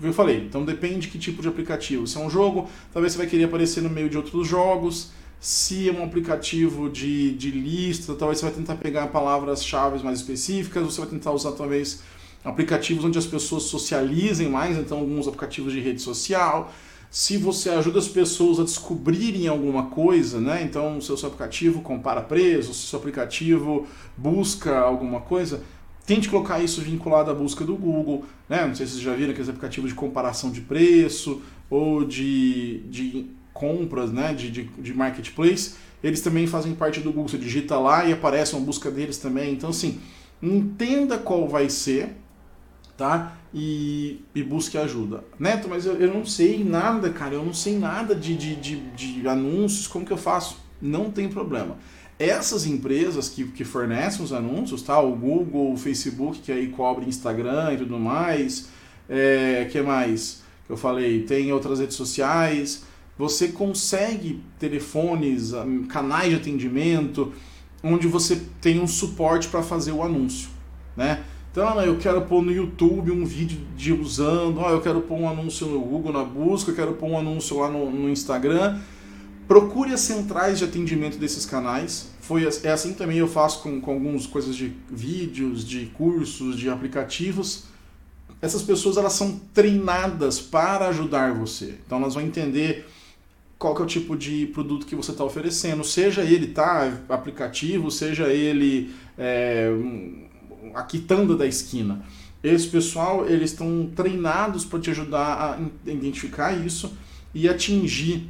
eu 0.04 0.14
falei, 0.14 0.46
então 0.46 0.64
depende 0.64 1.00
de 1.00 1.08
que 1.08 1.18
tipo 1.18 1.42
de 1.42 1.48
aplicativo. 1.48 2.06
Se 2.06 2.18
é 2.18 2.20
um 2.20 2.30
jogo, 2.30 2.70
talvez 2.94 3.14
você 3.14 3.18
vai 3.18 3.28
querer 3.28 3.46
aparecer 3.46 3.82
no 3.82 3.90
meio 3.90 4.10
de 4.10 4.18
outros 4.18 4.48
jogos. 4.48 5.12
Se 5.40 5.90
é 5.90 5.92
um 5.92 6.04
aplicativo 6.04 6.90
de, 6.90 7.32
de 7.34 7.50
lista, 7.50 8.14
talvez 8.14 8.40
você 8.40 8.46
vai 8.46 8.54
tentar 8.54 8.76
pegar 8.76 9.08
palavras-chave 9.08 10.04
mais 10.04 10.20
específicas, 10.20 10.84
você 10.84 11.02
vai 11.02 11.10
tentar 11.10 11.32
usar 11.32 11.54
talvez 11.54 12.04
aplicativos 12.44 13.04
onde 13.04 13.18
as 13.18 13.26
pessoas 13.26 13.64
socializem 13.64 14.50
mais, 14.50 14.78
então 14.78 15.00
alguns 15.00 15.28
aplicativos 15.28 15.74
de 15.74 15.80
rede 15.80 16.02
social. 16.02 16.72
Se 17.12 17.38
você 17.38 17.70
ajuda 17.70 18.00
as 18.00 18.08
pessoas 18.08 18.60
a 18.60 18.64
descobrirem 18.64 19.48
alguma 19.48 19.88
coisa, 19.88 20.40
né? 20.40 20.64
Então 20.64 21.00
o 21.00 21.02
seu, 21.02 21.16
aplicativo 21.16 21.82
compara 21.82 22.22
preços, 22.22 22.84
o 22.84 22.88
seu 22.88 23.00
aplicativo 23.00 23.88
busca 24.16 24.78
alguma 24.78 25.22
coisa, 25.22 25.64
Tente 26.10 26.28
colocar 26.28 26.60
isso 26.60 26.82
vinculado 26.82 27.30
à 27.30 27.36
busca 27.36 27.64
do 27.64 27.76
Google, 27.76 28.26
né? 28.50 28.66
Não 28.66 28.74
sei 28.74 28.88
se 28.88 28.94
vocês 28.94 29.04
já 29.04 29.14
viram 29.14 29.30
aqueles 29.30 29.48
aplicativos 29.48 29.92
de 29.92 29.96
comparação 29.96 30.50
de 30.50 30.60
preço 30.60 31.40
ou 31.70 32.04
de, 32.04 32.80
de 32.90 33.28
compras, 33.54 34.12
né? 34.12 34.34
De, 34.34 34.50
de, 34.50 34.64
de 34.64 34.92
marketplace. 34.92 35.76
Eles 36.04 36.20
também 36.22 36.48
fazem 36.48 36.74
parte 36.74 37.00
do 37.00 37.12
Google. 37.12 37.28
Você 37.28 37.38
digita 37.38 37.78
lá 37.78 38.06
e 38.06 38.12
aparece 38.12 38.56
uma 38.56 38.66
busca 38.66 38.90
deles 38.90 39.20
também. 39.20 39.54
Então, 39.54 39.70
assim, 39.70 40.00
entenda 40.42 41.16
qual 41.20 41.48
vai 41.48 41.70
ser, 41.70 42.16
tá? 43.00 43.38
E, 43.54 44.22
e 44.36 44.44
busque 44.44 44.78
ajuda. 44.78 45.24
Neto, 45.40 45.68
mas 45.68 45.86
eu, 45.86 45.96
eu 45.96 46.14
não 46.14 46.26
sei 46.26 46.64
nada, 46.64 47.10
cara. 47.10 47.34
Eu 47.34 47.44
não 47.44 47.54
sei 47.54 47.80
nada 47.80 48.14
de, 48.14 48.36
de, 48.36 48.56
de, 48.56 48.76
de 48.92 49.28
anúncios. 49.28 49.88
Como 49.88 50.06
que 50.06 50.14
eu 50.14 50.18
faço? 50.18 50.60
Não 50.82 51.10
tem 51.10 51.28
problema 51.28 51.78
essas 52.20 52.66
empresas 52.66 53.30
que, 53.30 53.46
que 53.46 53.64
fornecem 53.64 54.22
os 54.22 54.34
anúncios, 54.34 54.82
tá? 54.82 55.00
O 55.00 55.16
Google, 55.16 55.72
o 55.72 55.78
Facebook, 55.78 56.40
que 56.40 56.52
aí 56.52 56.68
cobre 56.68 57.08
Instagram 57.08 57.76
e 57.76 57.78
tudo 57.78 57.98
mais, 57.98 58.68
é, 59.08 59.70
que 59.72 59.82
mais 59.82 60.44
que 60.68 60.74
eu 60.74 60.76
falei? 60.76 61.24
Tem 61.24 61.52
outras 61.54 61.80
redes 61.80 61.96
sociais. 61.96 62.84
Você 63.18 63.48
consegue 63.48 64.44
telefones, 64.60 65.52
canais 65.88 66.30
de 66.30 66.36
atendimento, 66.36 67.32
onde 67.82 68.06
você 68.06 68.42
tem 68.60 68.82
um 68.82 68.88
suporte 68.88 69.48
para 69.48 69.64
fazer 69.64 69.94
o 69.94 70.04
anúncio, 70.04 70.50
né? 70.98 71.24
Então, 71.62 71.82
eu 71.82 71.98
quero 71.98 72.22
pôr 72.22 72.42
no 72.42 72.54
YouTube 72.54 73.12
um 73.12 73.26
vídeo 73.26 73.60
de 73.76 73.92
usando, 73.92 74.62
eu 74.62 74.80
quero 74.80 75.02
pôr 75.02 75.20
um 75.20 75.28
anúncio 75.28 75.68
no 75.68 75.82
Google 75.82 76.14
na 76.14 76.24
busca, 76.24 76.72
eu 76.72 76.76
quero 76.76 76.94
pôr 76.94 77.10
um 77.10 77.18
anúncio 77.18 77.60
lá 77.60 77.70
no, 77.70 77.92
no 77.92 78.10
Instagram. 78.10 78.80
Procure 79.46 79.92
as 79.92 80.00
centrais 80.00 80.58
de 80.58 80.64
atendimento 80.64 81.18
desses 81.18 81.46
canais. 81.46 82.12
Foi, 82.22 82.48
é 82.64 82.72
assim 82.72 82.94
também 82.94 83.18
eu 83.18 83.28
faço 83.28 83.62
com, 83.62 83.82
com 83.82 83.92
algumas 83.92 84.26
coisas 84.26 84.56
de 84.56 84.72
vídeos, 84.90 85.68
de 85.68 85.88
cursos, 85.88 86.58
de 86.58 86.70
aplicativos. 86.70 87.66
Essas 88.42 88.62
pessoas 88.62 88.96
elas 88.96 89.12
são 89.12 89.42
treinadas 89.54 90.40
para 90.40 90.88
ajudar 90.88 91.34
você. 91.34 91.76
Então 91.86 91.98
elas 91.98 92.14
vão 92.14 92.24
entender 92.24 92.88
qual 93.58 93.76
que 93.76 93.82
é 93.82 93.84
o 93.84 93.88
tipo 93.88 94.16
de 94.16 94.46
produto 94.46 94.86
que 94.86 94.96
você 94.96 95.12
está 95.12 95.26
oferecendo, 95.26 95.84
seja 95.84 96.22
ele 96.22 96.48
tá 96.48 97.00
aplicativo, 97.10 97.92
seja 97.92 98.30
ele 98.30 98.94
é, 99.18 99.70
a 100.74 100.84
quitanda 100.84 101.36
da 101.36 101.46
esquina. 101.46 102.04
Esse 102.44 102.68
pessoal, 102.68 103.28
eles 103.28 103.52
estão 103.52 103.90
treinados 103.96 104.64
para 104.64 104.80
te 104.80 104.90
ajudar 104.90 105.60
a 105.86 105.92
identificar 105.92 106.54
isso 106.54 106.98
e 107.34 107.50
atingir 107.50 108.30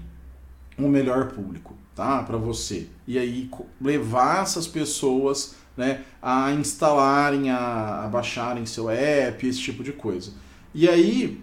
um 0.78 0.88
melhor 0.88 1.28
público, 1.28 1.76
tá? 1.96 2.24
Para 2.24 2.38
você. 2.38 2.88
E 3.08 3.20
aí 3.20 3.50
levar 3.80 4.44
essas 4.44 4.68
pessoas, 4.68 5.56
né, 5.78 6.04
a 6.22 6.52
instalarem, 6.54 7.52
a, 7.52 8.06
a 8.06 8.08
baixarem 8.08 8.66
seu 8.66 8.90
app, 8.90 9.46
esse 9.46 9.60
tipo 9.60 9.84
de 9.84 9.92
coisa. 9.92 10.32
E 10.74 10.88
aí 10.88 11.42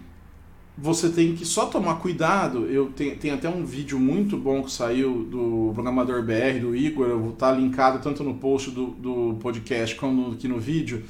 você 0.77 1.09
tem 1.09 1.33
que 1.33 1.43
só 1.43 1.65
tomar 1.65 1.95
cuidado. 1.95 2.67
Eu 2.67 2.91
tenho, 2.95 3.17
tenho 3.17 3.33
até 3.33 3.49
um 3.49 3.65
vídeo 3.65 3.99
muito 3.99 4.37
bom 4.37 4.61
que 4.61 4.71
saiu 4.71 5.23
do 5.23 5.71
programador 5.73 6.21
BR, 6.21 6.59
do 6.61 6.75
Igor, 6.75 7.07
eu 7.07 7.19
vou 7.19 7.33
estar 7.33 7.51
tá 7.51 7.59
linkado 7.59 7.99
tanto 7.99 8.23
no 8.23 8.35
post 8.35 8.69
do, 8.69 8.87
do 8.87 9.37
podcast 9.39 9.95
como 9.95 10.33
aqui 10.33 10.47
no 10.47 10.59
vídeo, 10.59 11.03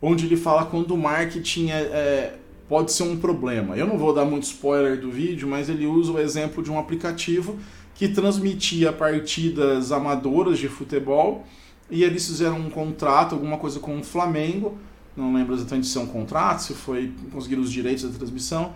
onde 0.00 0.24
ele 0.24 0.36
fala 0.36 0.64
quando 0.64 0.92
o 0.92 0.98
marketing 0.98 1.68
é, 1.68 1.80
é, 1.80 2.38
pode 2.66 2.90
ser 2.90 3.02
um 3.02 3.18
problema. 3.18 3.76
Eu 3.76 3.86
não 3.86 3.98
vou 3.98 4.14
dar 4.14 4.24
muito 4.24 4.44
spoiler 4.44 4.98
do 4.98 5.10
vídeo, 5.10 5.46
mas 5.46 5.68
ele 5.68 5.84
usa 5.84 6.12
o 6.12 6.18
exemplo 6.18 6.62
de 6.62 6.70
um 6.70 6.78
aplicativo 6.78 7.58
que 7.94 8.08
transmitia 8.08 8.90
partidas 8.92 9.92
amadoras 9.92 10.58
de 10.58 10.68
futebol 10.68 11.46
e 11.90 12.02
eles 12.02 12.26
fizeram 12.26 12.58
um 12.58 12.70
contrato, 12.70 13.34
alguma 13.34 13.58
coisa 13.58 13.78
com 13.78 13.98
o 13.98 14.02
Flamengo, 14.02 14.78
não 15.14 15.34
lembro 15.34 15.54
exatamente 15.54 15.86
se 15.86 15.98
é 15.98 16.00
um 16.00 16.06
contrato, 16.06 16.60
se 16.60 16.72
foi 16.72 17.12
conseguir 17.30 17.56
os 17.56 17.70
direitos 17.70 18.04
da 18.04 18.16
transmissão 18.16 18.72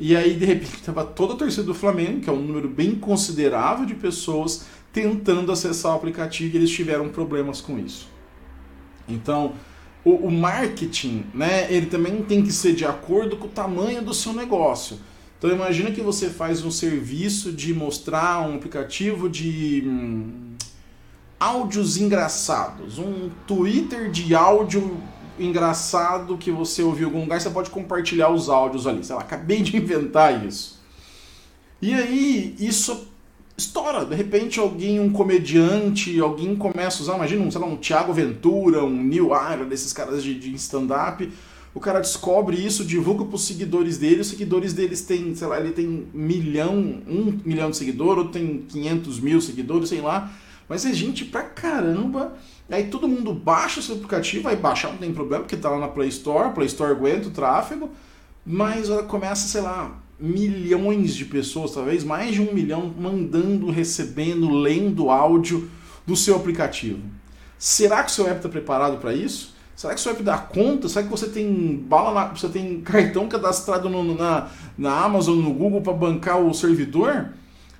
e 0.00 0.16
aí, 0.16 0.34
de 0.34 0.46
repente, 0.46 0.76
estava 0.76 1.04
toda 1.04 1.34
a 1.34 1.36
torcida 1.36 1.62
do 1.62 1.74
Flamengo, 1.74 2.20
que 2.20 2.30
é 2.30 2.32
um 2.32 2.40
número 2.40 2.66
bem 2.70 2.94
considerável 2.94 3.84
de 3.84 3.94
pessoas, 3.94 4.64
tentando 4.90 5.52
acessar 5.52 5.92
o 5.92 5.96
aplicativo 5.96 6.54
e 6.54 6.58
eles 6.58 6.70
tiveram 6.70 7.10
problemas 7.10 7.60
com 7.60 7.78
isso. 7.78 8.08
Então, 9.06 9.52
o, 10.02 10.12
o, 10.12 10.30
marketing, 10.30 11.26
né, 11.34 11.70
ele 11.70 11.84
também 11.84 12.22
tem 12.22 12.42
que 12.42 12.50
ser 12.50 12.74
de 12.74 12.86
acordo 12.86 13.36
com 13.36 13.46
o 13.46 13.50
tamanho 13.50 14.00
do 14.00 14.14
seu 14.14 14.32
negócio. 14.32 14.98
Então, 15.38 15.50
imagina 15.50 15.90
que 15.90 16.00
você 16.00 16.30
faz 16.30 16.64
um 16.64 16.70
serviço 16.70 17.52
de 17.52 17.74
mostrar 17.74 18.48
um 18.48 18.54
aplicativo 18.54 19.28
de 19.28 19.84
hum, 19.86 20.54
áudios 21.38 21.98
engraçados, 21.98 22.98
um 22.98 23.28
Twitter 23.46 24.10
de 24.10 24.34
áudio 24.34 24.98
engraçado 25.40 26.36
que 26.36 26.50
você 26.50 26.82
ouviu 26.82 27.06
algum 27.08 27.20
lugar, 27.20 27.40
você 27.40 27.50
pode 27.50 27.70
compartilhar 27.70 28.30
os 28.30 28.48
áudios 28.48 28.86
ali. 28.86 29.04
Sei 29.04 29.14
lá, 29.14 29.22
acabei 29.22 29.62
de 29.62 29.76
inventar 29.76 30.44
isso. 30.46 30.80
E 31.80 31.94
aí, 31.94 32.54
isso 32.58 33.08
estoura. 33.56 34.04
De 34.04 34.14
repente, 34.14 34.58
alguém, 34.58 34.98
um 35.00 35.12
comediante, 35.12 36.18
alguém 36.20 36.56
começa 36.56 36.98
a 36.98 37.02
usar, 37.02 37.16
imagina, 37.16 37.44
um, 37.44 37.50
sei 37.50 37.60
lá, 37.60 37.66
um 37.66 37.76
Thiago 37.76 38.12
Ventura, 38.12 38.84
um 38.84 39.02
Neil 39.02 39.30
Ira, 39.32 39.64
desses 39.64 39.92
caras 39.92 40.22
de, 40.22 40.38
de 40.38 40.54
stand-up. 40.54 41.30
O 41.72 41.78
cara 41.78 42.00
descobre 42.00 42.56
isso, 42.56 42.84
divulga 42.84 43.24
para 43.24 43.36
os 43.36 43.44
seguidores 43.44 43.96
dele, 43.96 44.22
os 44.22 44.26
seguidores 44.26 44.72
deles 44.72 45.02
têm, 45.02 45.34
sei 45.36 45.46
lá, 45.46 45.60
ele 45.60 45.70
tem 45.70 46.08
milhão, 46.12 46.74
um 47.06 47.38
milhão 47.44 47.70
de 47.70 47.76
seguidores, 47.76 48.24
outro 48.24 48.32
tem 48.32 48.64
500 48.68 49.20
mil 49.20 49.40
seguidores, 49.40 49.88
sei 49.88 50.00
lá. 50.00 50.32
Mas 50.68 50.84
é 50.84 50.92
gente 50.92 51.24
pra 51.24 51.42
caramba 51.42 52.36
Aí 52.70 52.84
todo 52.84 53.08
mundo 53.08 53.34
baixa 53.34 53.80
esse 53.80 53.90
aplicativo, 53.90 54.44
vai 54.44 54.54
baixar, 54.54 54.90
não 54.90 54.98
tem 54.98 55.12
problema, 55.12 55.42
porque 55.42 55.56
está 55.56 55.70
lá 55.70 55.78
na 55.78 55.88
Play 55.88 56.08
Store, 56.08 56.54
Play 56.54 56.66
Store 56.66 56.92
aguenta 56.92 57.28
o 57.28 57.32
tráfego, 57.32 57.90
mas 58.46 58.88
ela 58.88 59.02
começa, 59.02 59.48
sei 59.48 59.60
lá, 59.60 59.98
milhões 60.18 61.14
de 61.14 61.24
pessoas, 61.24 61.72
talvez 61.72 62.04
mais 62.04 62.34
de 62.34 62.40
um 62.40 62.52
milhão, 62.52 62.94
mandando, 62.96 63.70
recebendo, 63.70 64.50
lendo 64.50 65.10
áudio 65.10 65.68
do 66.06 66.14
seu 66.14 66.36
aplicativo. 66.36 67.00
Será 67.58 68.04
que 68.04 68.10
o 68.10 68.14
seu 68.14 68.26
app 68.26 68.36
está 68.36 68.48
preparado 68.48 68.98
para 68.98 69.12
isso? 69.12 69.54
Será 69.74 69.94
que 69.94 70.00
o 70.00 70.02
seu 70.02 70.12
app 70.12 70.22
dá 70.22 70.38
conta? 70.38 70.88
Será 70.88 71.04
que 71.04 71.10
você 71.10 71.28
tem 71.28 71.76
bala 71.76 72.12
na, 72.12 72.26
você 72.28 72.48
tem 72.48 72.80
cartão 72.82 73.28
cadastrado 73.28 73.88
no, 73.88 74.14
na, 74.14 74.48
na 74.78 75.04
Amazon, 75.04 75.38
no 75.38 75.52
Google 75.52 75.80
para 75.80 75.92
bancar 75.92 76.38
o 76.38 76.54
servidor? 76.54 77.30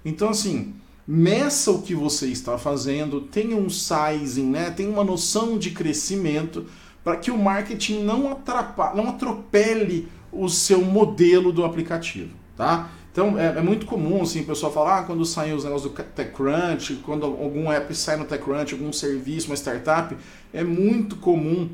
Então, 0.05 0.31
assim, 0.31 0.75
meça 1.13 1.73
o 1.73 1.83
que 1.83 1.93
você 1.93 2.29
está 2.29 2.57
fazendo, 2.57 3.23
tenha 3.23 3.57
um 3.57 3.69
sizing, 3.69 4.49
né? 4.49 4.71
tenha 4.71 4.89
uma 4.89 5.03
noção 5.03 5.59
de 5.59 5.73
crescimento 5.73 6.67
para 7.03 7.17
que 7.17 7.33
o 7.33 7.37
marketing 7.37 8.05
não, 8.05 8.31
atrapalhe, 8.31 8.97
não 8.97 9.09
atropele 9.09 10.07
o 10.31 10.49
seu 10.49 10.83
modelo 10.83 11.53
do 11.53 11.65
aplicativo. 11.65 12.31
Tá? 12.57 12.91
Então 13.11 13.37
é, 13.37 13.59
é, 13.59 13.61
muito 13.61 13.87
comum 13.87 14.23
assim, 14.23 14.43
o 14.43 14.45
pessoal 14.45 14.73
falar 14.73 15.01
ah, 15.01 15.03
quando 15.03 15.25
saem 15.25 15.53
os 15.53 15.65
negócios 15.65 15.91
do 15.91 16.01
TechCrunch, 16.01 17.01
quando 17.05 17.27
algum 17.27 17.73
app 17.73 17.93
sai 17.93 18.15
no 18.15 18.25
TechCrunch, 18.25 18.75
algum 18.75 18.93
serviço, 18.93 19.49
uma 19.49 19.57
startup, 19.57 20.17
é 20.53 20.63
muito 20.63 21.17
comum 21.17 21.71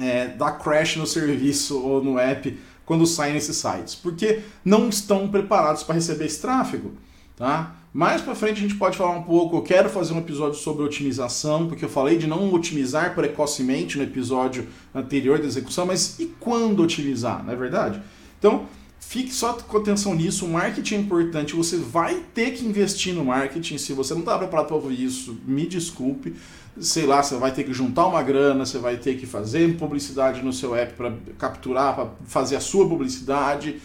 é, 0.00 0.26
dar 0.26 0.58
crash 0.58 0.96
no 0.96 1.06
serviço 1.06 1.78
ou 1.86 2.02
no 2.02 2.18
app 2.18 2.58
quando 2.84 3.06
saem 3.06 3.36
esses 3.36 3.56
sites, 3.56 3.94
porque 3.94 4.40
não 4.64 4.88
estão 4.88 5.28
preparados 5.28 5.84
para 5.84 5.94
receber 5.94 6.24
esse 6.24 6.40
tráfego. 6.40 6.94
Tá? 7.36 7.77
Mais 7.92 8.20
para 8.20 8.34
frente 8.34 8.58
a 8.58 8.62
gente 8.62 8.74
pode 8.74 8.96
falar 8.96 9.16
um 9.16 9.22
pouco, 9.22 9.56
eu 9.56 9.62
quero 9.62 9.88
fazer 9.88 10.12
um 10.12 10.18
episódio 10.18 10.58
sobre 10.58 10.84
otimização, 10.84 11.66
porque 11.66 11.84
eu 11.84 11.88
falei 11.88 12.18
de 12.18 12.26
não 12.26 12.52
otimizar 12.52 13.14
precocemente 13.14 13.96
no 13.96 14.04
episódio 14.04 14.66
anterior 14.94 15.38
da 15.38 15.46
execução, 15.46 15.86
mas 15.86 16.18
e 16.18 16.26
quando 16.38 16.82
otimizar, 16.82 17.42
não 17.44 17.52
é 17.52 17.56
verdade? 17.56 18.02
Então, 18.38 18.66
fique 19.00 19.32
só 19.32 19.54
com 19.54 19.78
atenção 19.78 20.14
nisso, 20.14 20.44
o 20.44 20.50
marketing 20.50 20.96
é 20.96 20.98
importante, 20.98 21.56
você 21.56 21.78
vai 21.78 22.22
ter 22.34 22.52
que 22.52 22.64
investir 22.64 23.14
no 23.14 23.24
marketing, 23.24 23.78
se 23.78 23.94
você 23.94 24.12
não 24.12 24.20
está 24.20 24.36
preparado 24.36 24.66
para 24.66 24.76
ouvir 24.76 25.02
isso, 25.02 25.38
me 25.46 25.66
desculpe, 25.66 26.34
sei 26.78 27.06
lá, 27.06 27.22
você 27.22 27.36
vai 27.36 27.52
ter 27.52 27.64
que 27.64 27.72
juntar 27.72 28.06
uma 28.06 28.22
grana, 28.22 28.66
você 28.66 28.78
vai 28.78 28.98
ter 28.98 29.16
que 29.16 29.24
fazer 29.24 29.76
publicidade 29.78 30.42
no 30.42 30.52
seu 30.52 30.74
app 30.74 30.92
para 30.92 31.14
capturar, 31.38 31.94
para 31.94 32.08
fazer 32.26 32.56
a 32.56 32.60
sua 32.60 32.86
publicidade, 32.86 33.80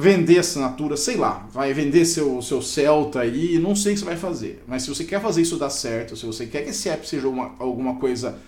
vender 0.00 0.38
assinatura, 0.38 0.96
sei 0.96 1.16
lá, 1.16 1.44
vai 1.52 1.74
vender 1.74 2.04
seu, 2.04 2.40
seu 2.40 2.62
Celta 2.62 3.22
aí, 3.22 3.58
não 3.58 3.74
sei 3.74 3.92
o 3.92 3.94
que 3.96 3.98
você 3.98 4.06
vai 4.06 4.16
fazer. 4.16 4.62
Mas 4.64 4.84
se 4.84 4.88
você 4.88 5.02
quer 5.02 5.20
fazer 5.20 5.42
isso 5.42 5.56
dar 5.56 5.70
certo, 5.70 6.16
se 6.16 6.24
você 6.24 6.46
quer 6.46 6.62
que 6.62 6.70
esse 6.70 6.88
app 6.88 7.06
seja 7.06 7.26
uma, 7.26 7.56
alguma 7.58 7.96
coisa 7.96 8.38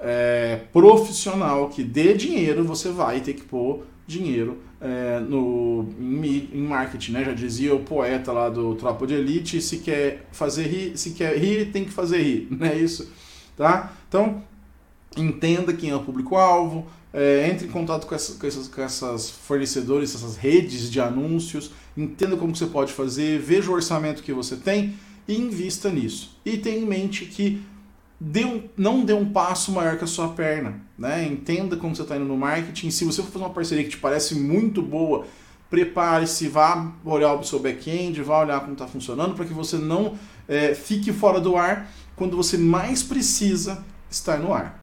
é, 0.00 0.62
profissional 0.72 1.68
que 1.68 1.84
dê 1.84 2.12
dinheiro, 2.14 2.64
você 2.64 2.88
vai 2.88 3.20
ter 3.20 3.34
que 3.34 3.42
pôr 3.42 3.84
dinheiro 4.04 4.58
é, 4.80 5.20
no, 5.20 5.86
em, 6.00 6.50
em, 6.52 6.62
marketing, 6.62 7.12
né? 7.12 7.24
Já 7.24 7.34
dizia 7.34 7.72
o 7.72 7.84
poeta 7.84 8.32
lá 8.32 8.48
do 8.48 8.74
Tropa 8.74 9.06
de 9.06 9.14
Elite, 9.14 9.62
se 9.62 9.78
quer 9.78 10.26
fazer 10.32 10.66
rir, 10.66 10.98
se 10.98 11.12
quer 11.12 11.38
rir, 11.38 11.70
tem 11.70 11.84
que 11.84 11.92
fazer 11.92 12.20
rir, 12.20 12.48
não 12.50 12.66
é 12.66 12.74
isso? 12.74 13.12
Tá? 13.56 13.92
Então, 14.08 14.42
entenda 15.16 15.72
quem 15.72 15.90
é 15.90 15.94
o 15.94 16.00
público-alvo, 16.00 16.84
é, 17.12 17.48
entre 17.48 17.66
em 17.66 17.70
contato 17.70 18.06
com, 18.06 18.14
essa, 18.14 18.34
com, 18.34 18.46
essas, 18.46 18.68
com 18.68 18.80
essas 18.80 19.30
fornecedores, 19.30 20.14
essas 20.14 20.36
redes 20.36 20.90
de 20.90 21.00
anúncios, 21.00 21.70
entenda 21.96 22.36
como 22.36 22.54
você 22.54 22.66
pode 22.66 22.92
fazer, 22.92 23.38
veja 23.40 23.70
o 23.70 23.74
orçamento 23.74 24.22
que 24.22 24.32
você 24.32 24.56
tem 24.56 24.94
e 25.26 25.36
invista 25.36 25.90
nisso. 25.90 26.38
E 26.44 26.56
tenha 26.56 26.78
em 26.78 26.86
mente 26.86 27.24
que 27.26 27.62
dê 28.20 28.44
um, 28.44 28.62
não 28.76 29.04
dê 29.04 29.12
um 29.12 29.32
passo 29.32 29.72
maior 29.72 29.96
que 29.96 30.04
a 30.04 30.06
sua 30.06 30.28
perna. 30.28 30.80
Né? 30.98 31.26
Entenda 31.26 31.76
como 31.76 31.94
você 31.94 32.02
está 32.02 32.16
indo 32.16 32.26
no 32.26 32.36
marketing. 32.36 32.90
Se 32.90 33.04
você 33.04 33.22
for 33.22 33.30
fazer 33.30 33.44
uma 33.44 33.54
parceria 33.54 33.84
que 33.84 33.90
te 33.90 33.96
parece 33.96 34.34
muito 34.34 34.82
boa, 34.82 35.26
prepare-se, 35.70 36.48
vá 36.48 36.92
olhar 37.04 37.34
o 37.34 37.44
seu 37.44 37.58
back-end, 37.58 38.20
vá 38.22 38.40
olhar 38.40 38.60
como 38.60 38.72
está 38.72 38.86
funcionando, 38.86 39.34
para 39.34 39.44
que 39.44 39.54
você 39.54 39.76
não 39.78 40.14
é, 40.46 40.74
fique 40.74 41.12
fora 41.12 41.40
do 41.40 41.56
ar 41.56 41.90
quando 42.16 42.36
você 42.36 42.58
mais 42.58 43.02
precisa 43.02 43.84
estar 44.10 44.38
no 44.38 44.52
ar. 44.52 44.79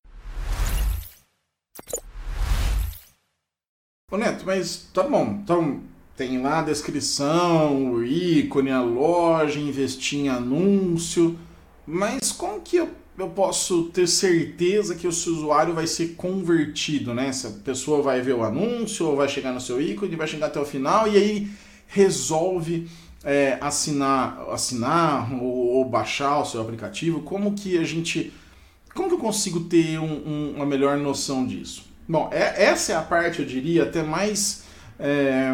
Ô 4.09 4.15
Neto, 4.15 4.45
mas 4.45 4.87
tá 4.93 5.03
bom. 5.03 5.37
Então 5.43 5.81
tem 6.15 6.41
lá 6.41 6.59
a 6.59 6.63
descrição, 6.63 7.91
o 7.91 8.05
ícone, 8.05 8.71
a 8.71 8.81
loja, 8.81 9.59
investir 9.59 10.19
em 10.19 10.29
anúncio. 10.29 11.37
mas 11.85 12.31
como 12.31 12.61
que 12.61 12.77
eu, 12.77 12.89
eu 13.17 13.29
posso 13.31 13.89
ter 13.89 14.07
certeza 14.07 14.95
que 14.95 15.11
seu 15.11 15.33
usuário 15.33 15.73
vai 15.73 15.85
ser 15.87 16.15
convertido, 16.15 17.13
né? 17.13 17.33
Se 17.33 17.47
a 17.47 17.49
pessoa 17.49 18.01
vai 18.01 18.21
ver 18.21 18.33
o 18.33 18.45
anúncio 18.45 19.05
ou 19.05 19.17
vai 19.17 19.27
chegar 19.27 19.51
no 19.51 19.59
seu 19.59 19.81
ícone, 19.81 20.15
vai 20.15 20.25
chegar 20.25 20.47
até 20.47 20.59
o 20.61 20.65
final 20.65 21.05
e 21.09 21.17
aí 21.17 21.51
resolve 21.87 22.89
é, 23.25 23.57
assinar, 23.59 24.39
assinar 24.51 25.33
ou, 25.33 25.79
ou, 25.79 25.83
baixar 25.83 26.39
o 26.39 26.45
seu 26.45 26.61
aplicativo. 26.61 27.23
Como 27.23 27.55
que 27.55 27.77
a 27.77 27.83
gente, 27.83 28.31
como 28.95 29.09
que 29.09 29.15
eu 29.15 29.19
consigo 29.19 29.65
ter 29.65 29.99
um, 29.99 30.13
um, 30.25 30.53
uma 30.55 30.65
melhor 30.65 30.97
noção 30.97 31.45
disso? 31.45 31.96
Bom, 32.07 32.29
é, 32.31 32.63
essa 32.63 32.93
é 32.93 32.95
a 32.95 33.01
parte, 33.01 33.39
eu 33.39 33.45
diria, 33.45 33.83
até 33.83 34.01
mais 34.01 34.63
é, 34.97 35.53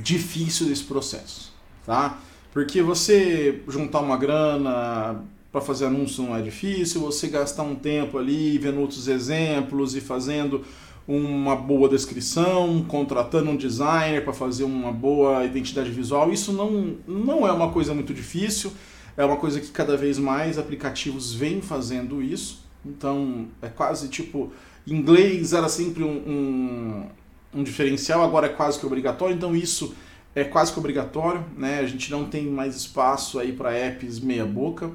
difícil 0.00 0.66
desse 0.66 0.84
processo, 0.84 1.52
tá? 1.86 2.18
Porque 2.52 2.82
você 2.82 3.62
juntar 3.66 4.00
uma 4.00 4.18
grana 4.18 5.24
para 5.50 5.60
fazer 5.60 5.86
anúncio 5.86 6.22
não 6.22 6.36
é 6.36 6.42
difícil, 6.42 7.00
você 7.00 7.28
gastar 7.28 7.62
um 7.62 7.74
tempo 7.74 8.18
ali 8.18 8.58
vendo 8.58 8.80
outros 8.80 9.08
exemplos 9.08 9.96
e 9.96 10.00
fazendo 10.00 10.62
uma 11.08 11.56
boa 11.56 11.88
descrição, 11.88 12.84
contratando 12.86 13.50
um 13.50 13.56
designer 13.56 14.22
para 14.22 14.32
fazer 14.32 14.64
uma 14.64 14.92
boa 14.92 15.44
identidade 15.44 15.90
visual, 15.90 16.30
isso 16.30 16.52
não, 16.52 16.96
não 17.08 17.48
é 17.48 17.52
uma 17.52 17.72
coisa 17.72 17.94
muito 17.94 18.12
difícil, 18.12 18.72
é 19.16 19.24
uma 19.24 19.36
coisa 19.36 19.58
que 19.58 19.70
cada 19.70 19.96
vez 19.96 20.18
mais 20.18 20.58
aplicativos 20.58 21.32
vêm 21.32 21.62
fazendo 21.62 22.22
isso. 22.22 22.68
Então 22.84 23.48
é 23.60 23.68
quase 23.68 24.08
tipo, 24.08 24.52
inglês 24.94 25.52
era 25.52 25.68
sempre 25.68 26.02
um, 26.02 26.08
um, 26.08 27.60
um 27.60 27.62
diferencial, 27.62 28.22
agora 28.22 28.46
é 28.46 28.50
quase 28.50 28.78
que 28.78 28.86
obrigatório, 28.86 29.34
então 29.34 29.54
isso 29.54 29.94
é 30.34 30.44
quase 30.44 30.72
que 30.72 30.78
obrigatório, 30.78 31.44
né? 31.56 31.80
A 31.80 31.86
gente 31.86 32.10
não 32.10 32.24
tem 32.24 32.46
mais 32.46 32.76
espaço 32.76 33.38
aí 33.38 33.52
para 33.52 33.72
apps 33.72 34.20
meia 34.20 34.44
boca, 34.44 34.90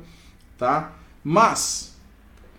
tá? 0.58 0.93
Mas, 1.23 1.95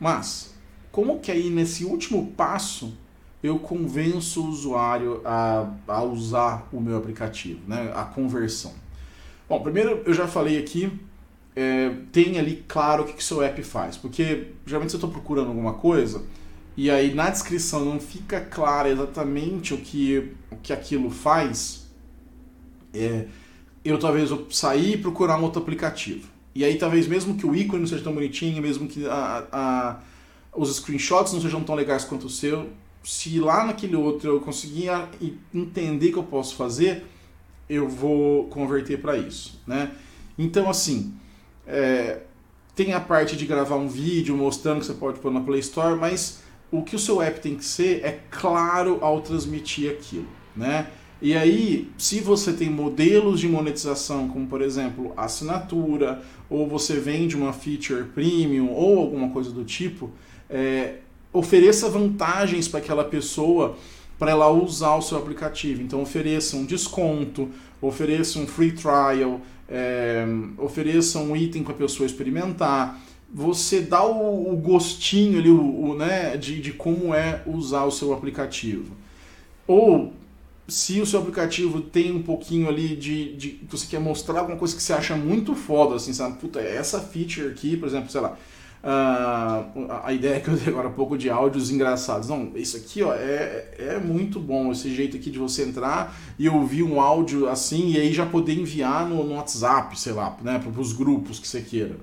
mas, 0.01 0.55
como 0.91 1.21
que 1.21 1.31
aí 1.31 1.51
nesse 1.51 1.85
último 1.85 2.33
passo 2.33 2.97
eu 3.43 3.59
convenço 3.59 4.43
o 4.43 4.49
usuário 4.49 5.21
a, 5.25 5.71
a 5.87 6.03
usar 6.03 6.69
o 6.73 6.81
meu 6.81 6.97
aplicativo, 6.97 7.61
né? 7.67 7.93
A 7.95 8.05
conversão. 8.05 8.73
Bom, 9.49 9.61
primeiro 9.61 10.03
eu 10.05 10.13
já 10.13 10.27
falei 10.27 10.59
aqui, 10.59 10.91
é, 11.55 11.93
tem 12.13 12.39
ali 12.39 12.65
claro 12.67 13.03
o 13.03 13.07
que, 13.07 13.13
que 13.13 13.23
seu 13.25 13.43
app 13.43 13.63
faz, 13.63 13.97
porque 13.97 14.49
geralmente 14.67 14.91
você 14.91 14.97
está 14.97 15.07
procurando 15.07 15.49
alguma 15.49 15.75
coisa 15.75 16.23
e 16.77 16.91
aí 16.91 17.15
na 17.15 17.31
descrição 17.31 17.85
não 17.85 17.99
fica 17.99 18.41
claro 18.41 18.89
exatamente 18.89 19.73
o 19.73 19.79
que, 19.79 20.33
o 20.51 20.57
que 20.57 20.73
aquilo 20.73 21.11
faz, 21.11 21.87
é, 22.93 23.27
eu 23.85 23.99
talvez 23.99 24.31
eu 24.31 24.47
sair 24.51 24.95
e 24.95 24.99
procurar 24.99 25.39
um 25.39 25.43
outro 25.43 25.63
aplicativo. 25.63 26.29
E 26.55 26.65
aí 26.65 26.77
talvez 26.77 27.07
mesmo 27.07 27.37
que 27.37 27.47
o 27.47 27.55
ícone 27.55 27.81
não 27.81 27.87
seja 27.87 28.05
tão 28.05 28.13
bonitinho, 28.13 28.61
mesmo 28.61 28.87
que 28.89 29.07
a, 29.07 29.47
a, 29.53 30.01
os 30.55 30.75
screenshots 30.77 31.33
não 31.33 31.41
sejam 31.41 31.63
tão 31.63 31.75
legais 31.75 32.05
quanto 32.05 32.27
o 32.27 32.31
seu, 32.31 32.69
se 33.03 33.39
lá 33.39 33.65
naquele 33.65 33.97
outro 33.97 34.33
eu 34.33 34.41
conseguir 34.41 34.89
entender 35.55 36.11
que 36.11 36.19
eu 36.19 36.25
posso 36.25 36.57
fazer, 36.57 37.05
eu 37.69 37.89
vou 37.89 38.49
converter 38.49 39.01
para 39.01 39.17
isso, 39.17 39.63
né? 39.67 39.93
Então 40.37 40.69
assim, 40.69 41.15
é, 41.67 42.23
tem 42.75 42.93
a 42.93 43.01
parte 43.01 43.37
de 43.37 43.47
gravar 43.47 43.77
um 43.77 43.89
vídeo 43.89 44.37
mostrando 44.37 44.81
que 44.81 44.87
você 44.87 44.95
pode 44.95 45.21
pôr 45.21 45.33
na 45.33 45.41
Play 45.41 45.61
Store, 45.61 45.99
mas 45.99 46.43
o 46.79 46.83
que 46.83 46.97
o 46.97 46.99
seu 46.99 47.21
app 47.21 47.41
tem 47.41 47.55
que 47.55 47.65
ser 47.65 48.05
é 48.05 48.21
claro 48.31 48.99
ao 49.01 49.21
transmitir 49.21 49.91
aquilo, 49.91 50.27
né? 50.55 50.89
E 51.21 51.35
aí, 51.35 51.91
se 51.97 52.21
você 52.21 52.53
tem 52.53 52.69
modelos 52.69 53.41
de 53.41 53.49
monetização, 53.49 54.29
como 54.29 54.47
por 54.47 54.61
exemplo 54.61 55.13
assinatura, 55.17 56.23
ou 56.49 56.69
você 56.69 57.01
vende 57.01 57.35
uma 57.35 57.53
feature 57.53 58.05
premium 58.05 58.71
ou 58.71 58.99
alguma 58.99 59.31
coisa 59.31 59.51
do 59.51 59.65
tipo, 59.65 60.11
é, 60.49 60.97
ofereça 61.33 61.89
vantagens 61.89 62.69
para 62.69 62.81
aquela 62.81 63.05
pessoa 63.05 63.77
para 64.19 64.31
ela 64.31 64.51
usar 64.51 64.95
o 64.97 65.03
seu 65.03 65.19
aplicativo. 65.19 65.83
Então 65.83 66.03
ofereça 66.03 66.57
um 66.57 66.65
desconto, 66.65 67.49
ofereça 67.81 68.39
um 68.39 68.47
free 68.47 68.73
trial, 68.73 69.41
é, 69.69 70.25
ofereça 70.59 71.19
um 71.19 71.37
item 71.37 71.63
para 71.63 71.73
a 71.73 71.77
pessoa 71.77 72.07
experimentar. 72.07 73.01
Você 73.33 73.81
dá 73.81 74.05
o, 74.05 74.53
o 74.53 74.57
gostinho 74.57 75.39
ali, 75.39 75.51
o, 75.51 75.91
o, 75.91 75.95
né, 75.97 76.37
de, 76.37 76.61
de 76.61 76.73
como 76.73 77.15
é 77.15 77.43
usar 77.47 77.85
o 77.85 77.91
seu 77.91 78.13
aplicativo. 78.13 78.95
Ou 79.67 80.13
se 80.69 81.01
o 81.01 81.07
seu 81.07 81.21
aplicativo 81.21 81.81
tem 81.81 82.13
um 82.13 82.23
pouquinho 82.23 82.69
ali 82.69 82.97
de, 82.97 83.37
de 83.37 83.61
você 83.69 83.87
quer 83.87 84.01
mostrar 84.01 84.41
alguma 84.41 84.59
coisa 84.59 84.75
que 84.75 84.83
você 84.83 84.93
acha 84.93 85.17
muito 85.17 85.55
foda, 85.55 85.97
assim, 85.97 86.13
sabe? 86.13 86.39
Puta, 86.39 86.61
essa 86.61 87.01
feature 87.01 87.49
aqui, 87.49 87.77
por 87.77 87.89
exemplo, 87.89 88.11
sei 88.11 88.21
lá, 88.21 88.37
uh, 88.83 90.03
a 90.03 90.13
ideia 90.13 90.41
que 90.41 90.49
eu 90.49 90.57
dei 90.57 90.69
agora 90.69 90.89
há 90.89 90.93
pouco 90.93 91.17
de 91.17 91.31
áudios 91.31 91.71
engraçados. 91.71 92.29
Não, 92.29 92.51
isso 92.57 92.77
aqui 92.77 93.03
ó, 93.03 93.13
é, 93.15 93.75
é 93.79 93.99
muito 93.99 94.41
bom, 94.41 94.73
esse 94.73 94.93
jeito 94.95 95.17
aqui 95.17 95.31
de 95.31 95.39
você 95.39 95.63
entrar 95.63 96.17
e 96.39 96.49
ouvir 96.49 96.83
um 96.83 97.01
áudio 97.01 97.49
assim 97.49 97.93
e 97.93 98.01
aí 98.01 98.13
já 98.13 98.27
poder 98.27 98.55
enviar 98.55 99.09
no, 99.09 99.23
no 99.25 99.35
WhatsApp, 99.35 99.99
sei 99.99 100.13
lá, 100.13 100.37
né, 100.43 100.59
para 100.59 100.81
os 100.81 100.93
grupos 100.93 101.39
que 101.39 101.47
você 101.47 101.61
queira 101.61 101.97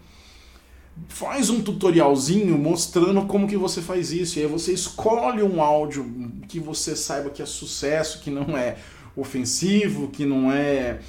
faz 1.07 1.49
um 1.49 1.61
tutorialzinho 1.61 2.57
mostrando 2.57 3.25
como 3.25 3.47
que 3.47 3.57
você 3.57 3.81
faz 3.81 4.11
isso. 4.11 4.39
E 4.39 4.43
aí 4.43 4.47
você 4.47 4.73
escolhe 4.73 5.43
um 5.43 5.61
áudio 5.61 6.31
que 6.47 6.59
você 6.59 6.95
saiba 6.95 7.29
que 7.29 7.41
é 7.41 7.45
sucesso, 7.45 8.19
que 8.21 8.29
não 8.29 8.57
é 8.57 8.77
ofensivo, 9.15 10.07
que 10.07 10.25
não 10.25 10.51
é, 10.51 10.99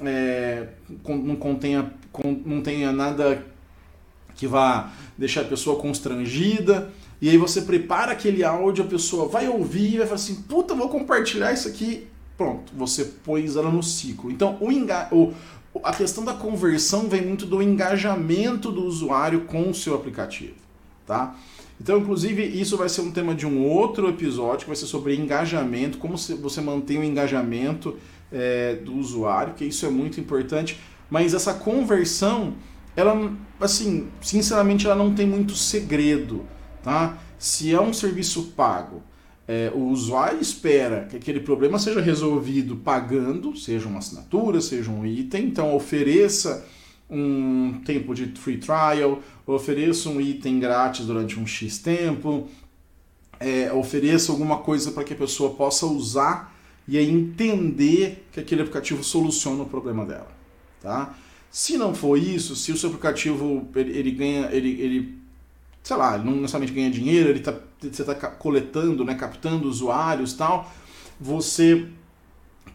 é 0.00 0.68
não 1.06 1.36
contenha 1.36 1.92
não 2.44 2.60
tenha 2.60 2.92
nada 2.92 3.46
que 4.34 4.46
vá 4.46 4.92
deixar 5.16 5.42
a 5.42 5.44
pessoa 5.44 5.78
constrangida. 5.78 6.92
E 7.20 7.28
aí 7.28 7.38
você 7.38 7.62
prepara 7.62 8.12
aquele 8.12 8.42
áudio, 8.42 8.84
a 8.84 8.88
pessoa 8.88 9.28
vai 9.28 9.48
ouvir 9.48 9.94
e 9.94 9.98
vai 9.98 10.06
falar 10.06 10.16
assim, 10.16 10.42
puta, 10.42 10.74
vou 10.74 10.88
compartilhar 10.88 11.52
isso 11.52 11.68
aqui. 11.68 12.08
Pronto, 12.36 12.72
você 12.76 13.04
pôs 13.04 13.54
ela 13.54 13.70
no 13.70 13.82
ciclo. 13.82 14.30
Então 14.30 14.56
o, 14.60 14.72
enga 14.72 15.08
o, 15.12 15.32
a 15.82 15.92
questão 15.94 16.24
da 16.24 16.34
conversão 16.34 17.08
vem 17.08 17.22
muito 17.22 17.46
do 17.46 17.62
engajamento 17.62 18.70
do 18.70 18.84
usuário 18.84 19.42
com 19.42 19.70
o 19.70 19.74
seu 19.74 19.94
aplicativo, 19.94 20.54
tá? 21.06 21.34
Então, 21.80 21.98
inclusive, 21.98 22.44
isso 22.44 22.76
vai 22.76 22.88
ser 22.88 23.00
um 23.00 23.10
tema 23.10 23.34
de 23.34 23.46
um 23.46 23.66
outro 23.66 24.08
episódio, 24.08 24.60
que 24.60 24.66
vai 24.66 24.76
ser 24.76 24.86
sobre 24.86 25.16
engajamento, 25.16 25.98
como 25.98 26.16
você 26.16 26.60
mantém 26.60 26.98
o 26.98 27.04
engajamento 27.04 27.96
é, 28.30 28.76
do 28.76 28.94
usuário, 28.94 29.54
que 29.54 29.64
isso 29.64 29.84
é 29.84 29.90
muito 29.90 30.20
importante. 30.20 30.78
Mas 31.10 31.34
essa 31.34 31.52
conversão, 31.52 32.54
ela, 32.94 33.32
assim, 33.60 34.08
sinceramente, 34.20 34.86
ela 34.86 34.94
não 34.94 35.12
tem 35.12 35.26
muito 35.26 35.56
segredo, 35.56 36.46
tá? 36.82 37.18
Se 37.38 37.74
é 37.74 37.80
um 37.80 37.92
serviço 37.92 38.52
pago, 38.56 39.02
é, 39.52 39.70
o 39.74 39.88
usuário 39.88 40.40
espera 40.40 41.06
que 41.10 41.16
aquele 41.16 41.38
problema 41.38 41.78
seja 41.78 42.00
resolvido 42.00 42.76
pagando, 42.76 43.54
seja 43.54 43.86
uma 43.86 43.98
assinatura, 43.98 44.62
seja 44.62 44.90
um 44.90 45.04
item, 45.04 45.44
então 45.44 45.76
ofereça 45.76 46.66
um 47.10 47.82
tempo 47.84 48.14
de 48.14 48.26
free 48.28 48.56
trial, 48.56 49.20
ofereça 49.46 50.08
um 50.08 50.18
item 50.18 50.58
grátis 50.58 51.04
durante 51.04 51.38
um 51.38 51.46
X 51.46 51.76
tempo, 51.76 52.48
é, 53.38 53.70
ofereça 53.70 54.32
alguma 54.32 54.56
coisa 54.58 54.90
para 54.90 55.04
que 55.04 55.12
a 55.12 55.16
pessoa 55.16 55.50
possa 55.50 55.84
usar 55.84 56.56
e 56.88 56.96
aí 56.96 57.10
entender 57.10 58.26
que 58.32 58.40
aquele 58.40 58.62
aplicativo 58.62 59.04
soluciona 59.04 59.64
o 59.64 59.66
problema 59.66 60.06
dela. 60.06 60.32
Tá? 60.80 61.14
Se 61.50 61.76
não 61.76 61.94
for 61.94 62.16
isso, 62.16 62.56
se 62.56 62.72
o 62.72 62.76
seu 62.78 62.88
aplicativo 62.88 63.68
ele, 63.76 63.98
ele 63.98 64.10
ganha, 64.12 64.48
ele, 64.50 64.80
ele 64.80 65.21
sei 65.82 65.96
lá, 65.96 66.16
não 66.16 66.36
necessariamente 66.36 66.72
ganha 66.72 66.90
dinheiro, 66.90 67.28
ele 67.28 67.40
tá, 67.40 67.54
você 67.80 68.02
está 68.02 68.14
coletando, 68.14 69.04
né, 69.04 69.14
captando 69.14 69.68
usuários 69.68 70.32
tal, 70.34 70.70
você 71.20 71.86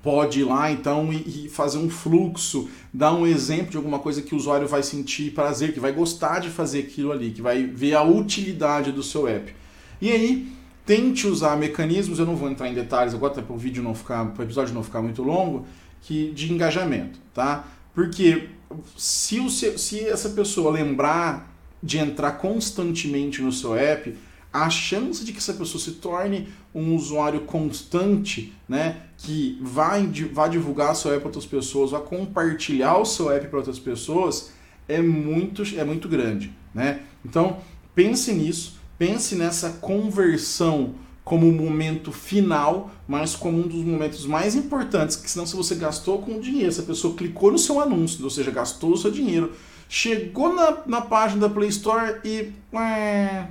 pode 0.04 0.42
ir 0.42 0.44
lá 0.44 0.72
então 0.72 1.12
e, 1.12 1.46
e, 1.46 1.50
fazer 1.50 1.78
um 1.78 1.90
fluxo, 1.90 2.70
dar 2.94 3.14
um 3.14 3.26
exemplo 3.26 3.72
de 3.72 3.78
alguma 3.78 4.00
coisa 4.00 4.22
que 4.22 4.34
o 4.34 4.38
usuário 4.38 4.68
vai 4.68 4.84
sentir 4.84 5.32
prazer, 5.32 5.74
que 5.74 5.80
vai 5.80 5.92
gostar 5.92 6.40
de 6.40 6.50
fazer 6.50 6.80
aquilo 6.80 7.12
ali, 7.12 7.32
que 7.32 7.42
vai 7.42 7.64
ver 7.64 7.96
a 7.96 8.04
utilidade 8.04 8.92
do 8.92 9.04
seu 9.04 9.28
app. 9.28 9.54
E 10.02 10.12
aí, 10.12 10.52
tente 10.86 11.28
usar 11.28 11.58
mecanismos, 11.58 12.20
eu 12.20 12.26
não 12.26 12.36
vou 12.36 12.50
entrar 12.50 12.70
em 12.70 12.74
detalhes 12.74 13.14
agora, 13.14 13.34
até 13.34 13.42
para 13.42 13.56
o 13.56 13.58
vídeo 13.58 13.84
não 13.84 13.96
ficar, 13.96 14.26
para 14.28 14.42
o 14.42 14.46
episódio 14.46 14.74
não 14.74 14.84
ficar 14.84 15.02
muito 15.02 15.24
longo, 15.24 15.66
que 16.02 16.32
de 16.32 16.54
engajamento, 16.54 17.20
tá? 17.34 17.68
Porque 17.94 18.50
se, 18.96 19.40
o, 19.40 19.50
se 19.50 20.08
essa 20.08 20.30
pessoa 20.30 20.72
lembrar 20.72 21.57
de 21.82 21.98
entrar 21.98 22.34
constantemente 22.34 23.42
no 23.42 23.52
seu 23.52 23.76
app, 23.76 24.16
a 24.52 24.70
chance 24.70 25.24
de 25.24 25.32
que 25.32 25.38
essa 25.38 25.54
pessoa 25.54 25.82
se 25.82 25.92
torne 25.94 26.48
um 26.74 26.96
usuário 26.96 27.42
constante, 27.42 28.54
né, 28.68 28.98
que 29.18 29.58
vai, 29.62 30.06
vai 30.32 30.50
divulgar 30.50 30.96
seu 30.96 31.12
app 31.12 31.20
para 31.20 31.28
outras 31.28 31.46
pessoas, 31.46 31.92
vai 31.92 32.02
compartilhar 32.02 32.98
o 32.98 33.06
seu 33.06 33.32
app 33.32 33.48
para 33.48 33.60
outras 33.60 33.80
pessoas, 33.80 34.52
é 34.88 35.02
muito, 35.02 35.64
é 35.78 35.84
muito 35.84 36.08
grande. 36.08 36.52
Né? 36.74 37.02
Então, 37.26 37.58
pense 37.94 38.32
nisso, 38.34 38.80
pense 38.98 39.36
nessa 39.36 39.72
conversão 39.72 40.96
como 41.24 41.46
um 41.46 41.52
momento 41.52 42.12
final, 42.12 42.90
mas 43.06 43.36
como 43.36 43.60
um 43.60 43.68
dos 43.68 43.84
momentos 43.84 44.26
mais 44.26 44.56
importantes, 44.56 45.18
que 45.18 45.30
senão 45.30 45.46
se 45.46 45.58
você 45.58 45.76
gastou 45.76 46.20
com 46.20 46.40
dinheiro, 46.40 46.72
se 46.72 46.80
a 46.80 46.84
pessoa 46.84 47.16
clicou 47.16 47.52
no 47.52 47.60
seu 47.60 47.82
anúncio, 47.82 48.24
ou 48.24 48.30
seja, 48.30 48.50
gastou 48.50 48.94
o 48.94 48.98
seu 48.98 49.12
dinheiro, 49.12 49.52
chegou 49.90 50.54
na, 50.54 50.78
na 50.86 51.02
página 51.02 51.48
da 51.48 51.54
Play 51.54 51.70
Store 51.70 52.20
e. 52.24 52.52
Ué, 52.74 53.48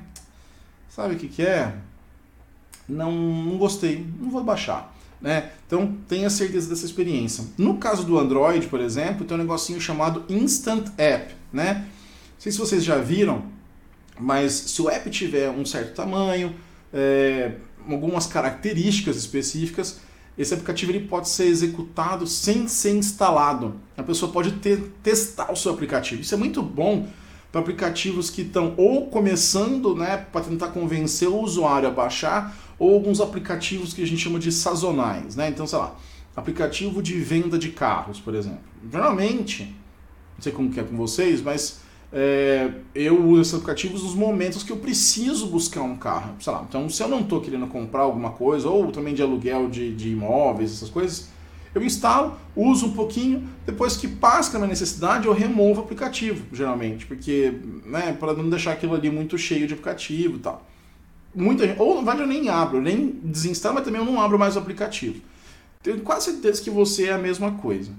sabe 0.89 1.15
o 1.15 1.19
que, 1.19 1.29
que 1.29 1.43
é? 1.43 1.75
Não, 2.89 3.13
não 3.13 3.59
gostei, 3.59 4.07
não 4.21 4.31
vou 4.31 4.45
baixar. 4.45 4.95
Né? 5.21 5.51
Então 5.67 5.97
tenha 6.07 6.29
certeza 6.31 6.69
dessa 6.69 6.85
experiência. 6.85 7.45
No 7.57 7.79
caso 7.79 8.05
do 8.05 8.19
Android, 8.19 8.67
por 8.69 8.81
exemplo, 8.81 9.25
tem 9.25 9.37
um 9.37 9.41
negocinho 9.41 9.81
chamado 9.81 10.25
Instant 10.29 10.89
App. 10.99 11.35
Né? 11.53 11.75
Não 11.75 11.85
sei 12.39 12.53
se 12.53 12.59
vocês 12.59 12.85
já 12.85 12.99
viram, 12.99 13.45
mas 14.19 14.53
se 14.53 14.83
o 14.83 14.91
app 14.91 15.09
tiver 15.11 15.51
um 15.51 15.65
certo 15.65 15.95
tamanho, 15.95 16.55
é, 16.93 17.53
algumas 17.89 18.27
características 18.27 19.17
específicas, 19.17 20.01
esse 20.39 20.53
aplicativo 20.53 20.93
ele 20.93 21.07
pode 21.07 21.29
ser 21.29 21.47
executado 21.47 22.27
sem 22.27 22.69
ser 22.69 22.95
instalado. 22.95 23.75
A 23.97 24.03
pessoa 24.03 24.31
pode 24.31 24.53
ter, 24.53 24.93
testar 25.03 25.51
o 25.51 25.57
seu 25.57 25.73
aplicativo. 25.73 26.21
Isso 26.21 26.35
é 26.35 26.37
muito 26.37 26.63
bom 26.63 27.09
para 27.51 27.61
aplicativos 27.61 28.29
que 28.29 28.43
estão 28.43 28.75
ou 28.77 29.07
começando, 29.07 29.95
né, 29.95 30.19
para 30.31 30.43
tentar 30.43 30.69
convencer 30.69 31.29
o 31.29 31.41
usuário 31.41 31.89
a 31.89 31.91
baixar, 31.91 32.55
ou 32.79 32.93
alguns 32.93 33.21
aplicativos 33.21 33.95
que 33.95 34.03
a 34.03 34.07
gente 34.07 34.21
chama 34.21 34.39
de 34.39 34.53
sazonais, 34.53 35.35
né? 35.37 35.49
Então, 35.49 35.67
sei 35.67 35.79
lá, 35.79 35.97
aplicativo 36.37 37.03
de 37.03 37.19
venda 37.19 37.59
de 37.59 37.71
carros, 37.71 38.21
por 38.21 38.35
exemplo. 38.35 38.61
Geralmente, 38.93 39.75
não 40.35 40.43
sei 40.43 40.53
como 40.53 40.71
que 40.71 40.79
é 40.79 40.83
com 40.83 40.95
vocês, 40.97 41.41
mas 41.41 41.81
é, 42.19 42.71
eu 42.95 43.23
uso 43.27 43.43
esses 43.43 43.55
aplicativos 43.55 44.03
nos 44.03 44.15
momentos 44.15 44.63
que 44.63 44.73
eu 44.73 44.79
preciso 44.79 45.49
buscar 45.49 45.83
um 45.83 45.95
carro. 45.97 46.35
Sei 46.41 46.51
lá, 46.51 46.65
então 46.67 46.89
se 46.89 47.03
eu 47.03 47.09
não 47.09 47.21
estou 47.21 47.43
querendo 47.43 47.67
comprar 47.67 48.01
alguma 48.01 48.31
coisa, 48.31 48.71
ou 48.71 48.91
também 48.91 49.13
de 49.13 49.21
aluguel 49.21 49.69
de, 49.69 49.95
de 49.95 50.13
imóveis, 50.13 50.73
essas 50.73 50.89
coisas, 50.89 51.29
eu 51.75 51.83
instalo, 51.85 52.35
uso 52.57 52.87
um 52.87 52.93
pouquinho, 52.93 53.47
depois 53.67 53.99
que 53.99 54.09
passa 54.09 54.57
a 54.57 54.59
minha 54.59 54.71
necessidade, 54.71 55.27
eu 55.27 55.35
removo 55.35 55.83
o 55.83 55.85
aplicativo, 55.85 56.43
geralmente, 56.55 57.05
porque, 57.05 57.53
né, 57.85 58.17
para 58.19 58.33
não 58.33 58.49
deixar 58.49 58.73
aquilo 58.73 58.95
ali 58.95 59.11
muito 59.11 59.37
cheio 59.37 59.67
de 59.67 59.75
aplicativo 59.75 60.37
e 60.37 60.41
tal. 60.41 60.67
Muita 61.35 61.67
gente, 61.67 61.79
ou 61.79 62.03
vai 62.03 62.19
eu 62.19 62.27
nem 62.27 62.49
abro, 62.49 62.79
eu 62.79 62.83
nem 62.83 63.11
desinstalo, 63.23 63.75
mas 63.75 63.85
também 63.85 64.01
eu 64.01 64.07
não 64.07 64.19
abro 64.19 64.39
mais 64.39 64.57
o 64.57 64.59
aplicativo. 64.59 65.21
Tenho 65.83 66.01
quase 66.01 66.31
certeza 66.31 66.63
que 66.63 66.71
você 66.71 67.09
é 67.09 67.13
a 67.13 67.19
mesma 67.19 67.53
coisa. 67.53 67.91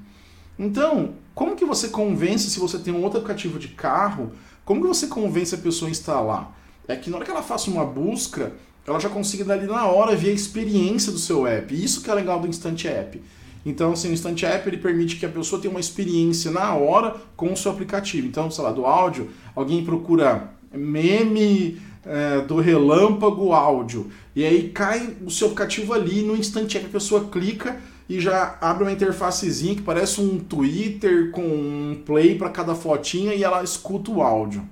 Então, 0.57 1.13
como 1.35 1.55
que 1.55 1.65
você 1.65 1.89
convence 1.89 2.49
se 2.49 2.59
você 2.59 2.79
tem 2.79 2.93
um 2.93 3.03
outro 3.03 3.19
aplicativo 3.19 3.59
de 3.59 3.69
carro? 3.69 4.31
Como 4.65 4.81
que 4.81 4.87
você 4.87 5.07
convence 5.07 5.53
a 5.53 5.57
pessoa 5.57 5.87
a 5.87 5.91
instalar? 5.91 6.57
É 6.87 6.95
que 6.95 7.09
na 7.09 7.17
hora 7.17 7.25
que 7.25 7.31
ela 7.31 7.43
faça 7.43 7.69
uma 7.69 7.85
busca, 7.85 8.53
ela 8.85 8.99
já 8.99 9.09
consiga 9.09 9.43
dali 9.43 9.67
na 9.67 9.85
hora 9.85 10.15
ver 10.15 10.29
a 10.29 10.33
experiência 10.33 11.11
do 11.11 11.19
seu 11.19 11.45
app. 11.45 11.73
Isso 11.75 12.01
que 12.01 12.09
é 12.09 12.13
legal 12.13 12.39
do 12.39 12.47
Instant 12.47 12.85
App. 12.85 13.21
Então, 13.65 13.91
assim, 13.91 14.09
o 14.09 14.13
Instant 14.13 14.41
App 14.43 14.67
ele 14.67 14.77
permite 14.77 15.17
que 15.17 15.25
a 15.25 15.29
pessoa 15.29 15.61
tenha 15.61 15.71
uma 15.71 15.79
experiência 15.79 16.49
na 16.49 16.73
hora 16.73 17.15
com 17.35 17.51
o 17.51 17.57
seu 17.57 17.71
aplicativo. 17.71 18.25
Então, 18.25 18.49
sei 18.49 18.63
lá, 18.63 18.71
do 18.71 18.85
áudio, 18.85 19.29
alguém 19.53 19.83
procura 19.83 20.51
meme 20.73 21.79
é, 22.05 22.41
do 22.41 22.61
relâmpago 22.61 23.51
áudio. 23.51 24.09
E 24.33 24.45
aí 24.45 24.69
cai 24.69 25.17
o 25.25 25.29
seu 25.29 25.47
aplicativo 25.47 25.93
ali 25.93 26.21
no 26.21 26.35
Instant 26.35 26.73
App, 26.75 26.85
a 26.85 26.89
pessoa 26.89 27.25
clica 27.25 27.77
e 28.09 28.19
já 28.21 28.57
abre 28.61 28.83
uma 28.83 28.91
interfacezinha 28.91 29.75
que 29.75 29.81
parece 29.81 30.21
um 30.21 30.39
Twitter 30.39 31.31
com 31.31 31.41
um 31.41 32.01
play 32.05 32.35
para 32.35 32.49
cada 32.49 32.73
fotinha 32.73 33.33
e 33.33 33.43
ela 33.43 33.63
escuta 33.63 34.11
o 34.11 34.21
áudio. 34.21 34.67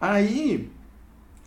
Aí, 0.00 0.70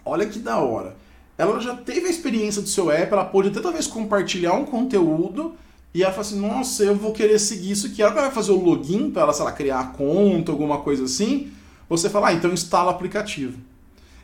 olha 0.04 0.26
que 0.26 0.40
da 0.40 0.58
hora. 0.58 0.98
Ela 1.38 1.60
já 1.62 1.74
teve 1.74 2.08
a 2.08 2.10
experiência 2.10 2.62
do 2.62 2.68
seu 2.68 2.92
app, 2.92 3.14
ela 3.14 3.24
pode 3.24 3.48
até 3.48 3.62
talvez 3.62 3.88
compartilhar 3.88 4.54
um 4.54 4.66
conteúdo 4.66 5.56
e 5.94 6.04
ela 6.04 6.12
fala 6.12 6.28
assim: 6.28 6.40
Nossa, 6.40 6.84
eu 6.84 6.96
vou 6.96 7.14
querer 7.14 7.40
seguir 7.40 7.72
isso 7.72 7.88
aqui. 7.88 8.02
Ela 8.02 8.12
vai 8.12 8.32
fazer 8.32 8.52
o 8.52 8.62
login 8.62 9.10
para 9.10 9.22
ela, 9.22 9.34
sei 9.34 9.46
lá, 9.46 9.52
criar 9.54 9.80
a 9.80 9.88
conta, 9.88 10.52
alguma 10.52 10.80
coisa 10.80 11.06
assim. 11.06 11.52
Você 11.88 12.10
fala: 12.10 12.28
Ah, 12.28 12.34
então 12.34 12.52
instala 12.52 12.92
o 12.92 12.96
aplicativo. 12.96 13.58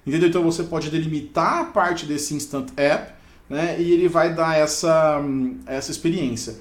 Entendeu? 0.05 0.29
Então 0.29 0.43
você 0.43 0.63
pode 0.63 0.89
delimitar 0.89 1.59
a 1.59 1.65
parte 1.65 2.05
desse 2.05 2.35
Instant 2.35 2.69
App 2.77 3.14
né, 3.49 3.75
e 3.79 3.91
ele 3.91 4.07
vai 4.07 4.33
dar 4.33 4.57
essa, 4.57 5.21
essa 5.65 5.91
experiência. 5.91 6.55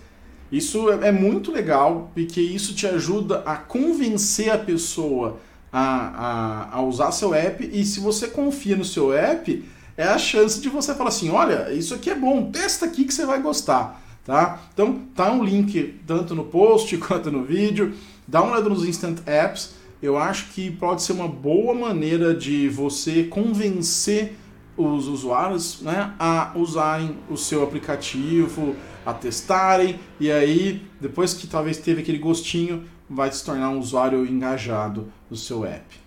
Isso 0.50 0.90
é, 0.90 1.08
é 1.08 1.12
muito 1.12 1.50
legal, 1.50 2.10
porque 2.14 2.40
isso 2.40 2.74
te 2.74 2.86
ajuda 2.86 3.42
a 3.46 3.56
convencer 3.56 4.50
a 4.50 4.58
pessoa 4.58 5.38
a, 5.72 6.68
a, 6.72 6.76
a, 6.76 6.82
usar 6.82 7.10
seu 7.10 7.34
app, 7.34 7.68
e 7.72 7.84
se 7.84 7.98
você 7.98 8.28
confia 8.28 8.76
no 8.76 8.84
seu 8.84 9.12
app, 9.12 9.64
é 9.96 10.04
a 10.04 10.18
chance 10.18 10.60
de 10.60 10.68
você 10.68 10.94
falar 10.94 11.08
assim, 11.08 11.30
olha, 11.30 11.72
isso 11.72 11.94
aqui 11.94 12.10
é 12.10 12.14
bom, 12.14 12.50
testa 12.50 12.86
aqui 12.86 13.04
que 13.04 13.12
você 13.12 13.26
vai 13.26 13.40
gostar. 13.40 14.00
Tá? 14.24 14.62
Então 14.72 15.02
tá 15.14 15.30
um 15.30 15.44
link 15.44 16.00
tanto 16.06 16.34
no 16.34 16.44
post 16.44 16.96
quanto 16.98 17.30
no 17.30 17.44
vídeo. 17.44 17.94
Dá 18.26 18.40
uma 18.42 18.52
olhada 18.52 18.70
nos 18.70 18.84
Instant 18.84 19.18
Apps. 19.26 19.74
Eu 20.02 20.16
acho 20.16 20.46
que 20.50 20.70
pode 20.70 21.02
ser 21.02 21.12
uma 21.12 21.28
boa 21.28 21.74
maneira 21.74 22.34
de 22.34 22.68
você 22.68 23.24
convencer 23.24 24.36
os 24.76 25.06
usuários 25.06 25.80
né, 25.82 26.12
a 26.18 26.52
usarem 26.54 27.18
o 27.30 27.36
seu 27.36 27.62
aplicativo, 27.62 28.74
a 29.04 29.12
testarem, 29.12 30.00
e 30.18 30.30
aí, 30.30 30.82
depois 31.00 31.34
que 31.34 31.46
talvez 31.46 31.78
teve 31.78 32.02
aquele 32.02 32.18
gostinho, 32.18 32.84
vai 33.08 33.30
se 33.30 33.44
tornar 33.44 33.70
um 33.70 33.78
usuário 33.78 34.26
engajado 34.26 35.12
do 35.28 35.36
seu 35.36 35.64
app. 35.64 36.04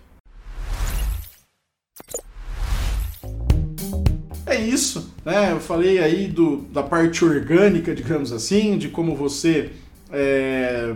É 4.44 4.56
isso, 4.58 5.14
né? 5.24 5.52
Eu 5.52 5.60
falei 5.60 5.98
aí 5.98 6.26
do, 6.26 6.62
da 6.72 6.82
parte 6.82 7.24
orgânica, 7.24 7.94
digamos 7.94 8.32
assim, 8.32 8.78
de 8.78 8.88
como 8.88 9.14
você 9.14 9.72
é, 10.10 10.94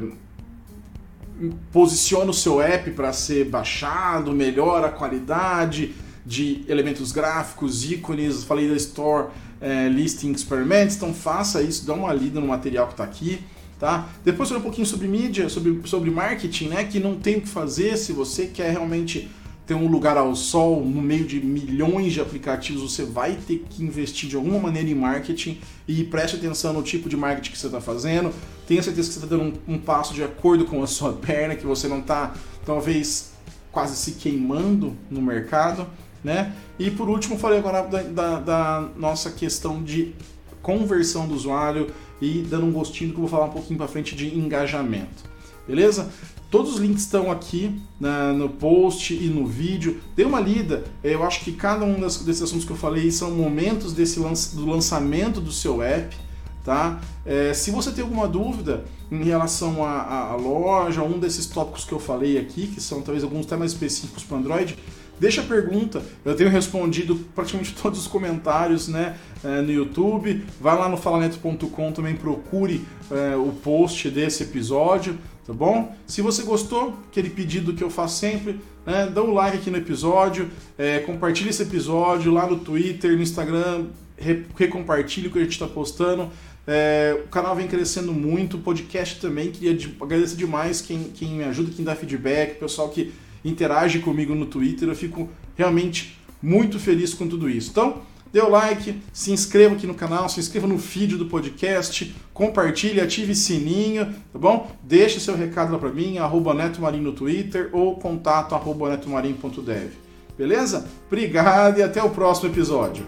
posiciona 1.70 2.30
o 2.30 2.34
seu 2.34 2.60
app 2.60 2.90
para 2.92 3.12
ser 3.12 3.44
baixado, 3.44 4.32
melhora 4.32 4.86
a 4.86 4.90
qualidade, 4.90 5.94
de 6.24 6.64
elementos 6.68 7.12
gráficos, 7.12 7.90
ícones, 7.90 8.44
falei 8.44 8.68
da 8.68 8.76
Store 8.76 9.28
é, 9.60 9.88
Listing 9.88 10.32
Experiments, 10.32 10.96
então 10.96 11.12
faça 11.12 11.62
isso, 11.62 11.86
dá 11.86 11.94
uma 11.94 12.12
lida 12.12 12.40
no 12.40 12.46
material 12.46 12.86
que 12.86 12.94
está 12.94 13.04
aqui. 13.04 13.40
Tá? 13.78 14.08
Depois 14.24 14.48
falei 14.48 14.60
um 14.60 14.64
pouquinho 14.64 14.86
sobre 14.86 15.08
mídia, 15.08 15.48
sobre, 15.48 15.80
sobre 15.86 16.08
marketing, 16.08 16.68
né? 16.68 16.84
que 16.84 17.00
não 17.00 17.16
tem 17.16 17.38
o 17.38 17.40
que 17.40 17.48
fazer 17.48 17.96
se 17.96 18.12
você 18.12 18.46
quer 18.46 18.70
realmente 18.70 19.28
ter 19.66 19.74
um 19.74 19.88
lugar 19.88 20.16
ao 20.16 20.34
sol 20.36 20.84
no 20.84 21.02
meio 21.02 21.24
de 21.24 21.40
milhões 21.40 22.12
de 22.12 22.20
aplicativos, 22.20 22.82
você 22.82 23.04
vai 23.04 23.36
ter 23.46 23.64
que 23.68 23.82
investir 23.82 24.28
de 24.28 24.36
alguma 24.36 24.58
maneira 24.58 24.88
em 24.88 24.94
marketing 24.94 25.60
e 25.86 26.04
preste 26.04 26.36
atenção 26.36 26.72
no 26.72 26.82
tipo 26.82 27.08
de 27.08 27.16
marketing 27.16 27.50
que 27.50 27.58
você 27.58 27.66
está 27.66 27.80
fazendo. 27.80 28.32
Tenha 28.66 28.82
certeza 28.82 29.08
que 29.08 29.14
você 29.14 29.24
está 29.24 29.36
dando 29.36 29.58
um, 29.66 29.74
um, 29.74 29.78
passo 29.78 30.14
de 30.14 30.22
acordo 30.22 30.64
com 30.64 30.82
a 30.82 30.86
sua 30.86 31.12
perna, 31.26 31.56
que 31.56 31.66
você 31.66 31.88
não 31.88 32.00
está 32.00 32.34
talvez 32.64 33.32
quase 33.72 33.96
se 33.96 34.12
queimando 34.12 34.96
no 35.10 35.20
mercado 35.20 35.88
né? 36.22 36.52
E 36.78 36.90
por 36.90 37.08
último, 37.08 37.38
falei 37.38 37.58
agora 37.58 37.82
da, 37.82 38.02
da, 38.02 38.40
da, 38.40 38.88
nossa 38.96 39.30
questão 39.30 39.82
de 39.82 40.14
conversão 40.62 41.26
do 41.26 41.34
usuário 41.34 41.88
e 42.20 42.42
dando 42.48 42.66
um 42.66 42.72
gostinho 42.72 43.10
que 43.10 43.16
eu 43.16 43.22
vou 43.22 43.28
falar 43.28 43.46
um 43.46 43.50
pouquinho 43.50 43.78
para 43.78 43.88
frente 43.88 44.14
de 44.14 44.36
engajamento, 44.36 45.24
beleza? 45.66 46.10
Todos 46.52 46.74
os 46.74 46.80
links 46.80 47.04
estão 47.04 47.30
aqui 47.30 47.80
né, 47.98 48.30
no 48.32 48.46
post 48.46 49.14
e 49.14 49.26
no 49.28 49.46
vídeo. 49.46 50.02
Dê 50.14 50.22
uma 50.22 50.38
lida. 50.38 50.84
Eu 51.02 51.24
acho 51.24 51.42
que 51.42 51.52
cada 51.52 51.82
um 51.82 51.98
desses 51.98 52.42
assuntos 52.42 52.66
que 52.66 52.70
eu 52.70 52.76
falei 52.76 53.10
são 53.10 53.30
momentos 53.30 53.94
desse 53.94 54.20
do 54.20 54.66
lançamento 54.66 55.40
do 55.40 55.50
seu 55.50 55.80
app. 55.82 56.14
Tá? 56.62 57.00
É, 57.24 57.54
se 57.54 57.70
você 57.70 57.90
tem 57.90 58.04
alguma 58.04 58.28
dúvida 58.28 58.84
em 59.12 59.24
relação 59.24 59.84
à 59.84 60.34
loja, 60.34 61.02
um 61.02 61.18
desses 61.18 61.46
tópicos 61.46 61.84
que 61.84 61.92
eu 61.92 62.00
falei 62.00 62.38
aqui, 62.38 62.66
que 62.66 62.80
são 62.80 63.02
talvez 63.02 63.22
alguns 63.22 63.46
temas 63.46 63.72
específicos 63.72 64.24
para 64.24 64.38
Android, 64.38 64.76
Deixa 65.22 65.40
a 65.40 65.44
pergunta, 65.44 66.02
eu 66.24 66.34
tenho 66.34 66.50
respondido 66.50 67.14
praticamente 67.32 67.74
todos 67.80 68.00
os 68.00 68.06
comentários 68.08 68.88
né, 68.88 69.16
é, 69.44 69.60
no 69.60 69.70
YouTube. 69.70 70.44
Vai 70.60 70.76
lá 70.76 70.88
no 70.88 70.96
falaneto.com 70.96 71.92
também, 71.92 72.16
procure 72.16 72.84
é, 73.08 73.36
o 73.36 73.52
post 73.52 74.10
desse 74.10 74.42
episódio, 74.42 75.16
tá 75.46 75.52
bom? 75.52 75.94
Se 76.08 76.20
você 76.22 76.42
gostou, 76.42 76.98
aquele 77.08 77.30
pedido 77.30 77.72
que 77.72 77.84
eu 77.84 77.88
faço 77.88 78.18
sempre, 78.18 78.58
né, 78.84 79.06
dá 79.14 79.22
um 79.22 79.32
like 79.32 79.58
aqui 79.58 79.70
no 79.70 79.76
episódio, 79.76 80.50
é, 80.76 80.98
compartilhe 80.98 81.50
esse 81.50 81.62
episódio 81.62 82.32
lá 82.32 82.44
no 82.48 82.58
Twitter, 82.58 83.14
no 83.14 83.22
Instagram, 83.22 83.86
re 84.16 84.44
recompartilhe 84.56 85.28
o 85.28 85.30
que 85.30 85.38
a 85.38 85.42
gente 85.42 85.52
está 85.52 85.68
postando. 85.68 86.30
É, 86.66 87.20
o 87.24 87.28
canal 87.28 87.56
vem 87.56 87.66
crescendo 87.66 88.12
muito, 88.12 88.56
o 88.56 88.60
podcast 88.60 89.20
também. 89.20 89.50
Queria 89.50 89.76
agradecer 90.00 90.36
demais 90.36 90.80
quem, 90.80 91.04
quem 91.14 91.30
me 91.30 91.44
ajuda, 91.44 91.72
quem 91.74 91.84
dá 91.84 91.94
feedback, 91.94 92.56
o 92.56 92.60
pessoal 92.60 92.88
que 92.88 93.12
interage 93.44 93.98
comigo 93.98 94.34
no 94.34 94.46
Twitter. 94.46 94.88
Eu 94.88 94.94
fico 94.94 95.28
realmente 95.56 96.18
muito 96.42 96.78
feliz 96.78 97.14
com 97.14 97.26
tudo 97.28 97.48
isso. 97.48 97.70
Então, 97.70 98.02
dê 98.32 98.40
o 98.40 98.48
like, 98.48 99.00
se 99.12 99.30
inscreva 99.30 99.74
aqui 99.74 99.86
no 99.86 99.94
canal, 99.94 100.28
se 100.28 100.40
inscreva 100.40 100.66
no 100.66 100.78
feed 100.78 101.16
do 101.16 101.26
podcast, 101.26 102.14
compartilhe, 102.32 103.00
ative 103.00 103.34
sininho, 103.34 104.06
tá 104.32 104.38
bom? 104.38 104.70
Deixe 104.82 105.20
seu 105.20 105.36
recado 105.36 105.72
lá 105.72 105.78
para 105.78 105.90
mim, 105.90 106.18
arroba 106.18 106.54
netomarim 106.54 107.00
no 107.00 107.12
Twitter 107.12 107.68
ou 107.72 107.96
contato 107.96 108.54
arroba 108.54 108.90
netomarim.dev. 108.90 109.90
Beleza? 110.36 110.88
Obrigado 111.06 111.78
e 111.78 111.82
até 111.82 112.02
o 112.02 112.10
próximo 112.10 112.48
episódio. 112.48 113.04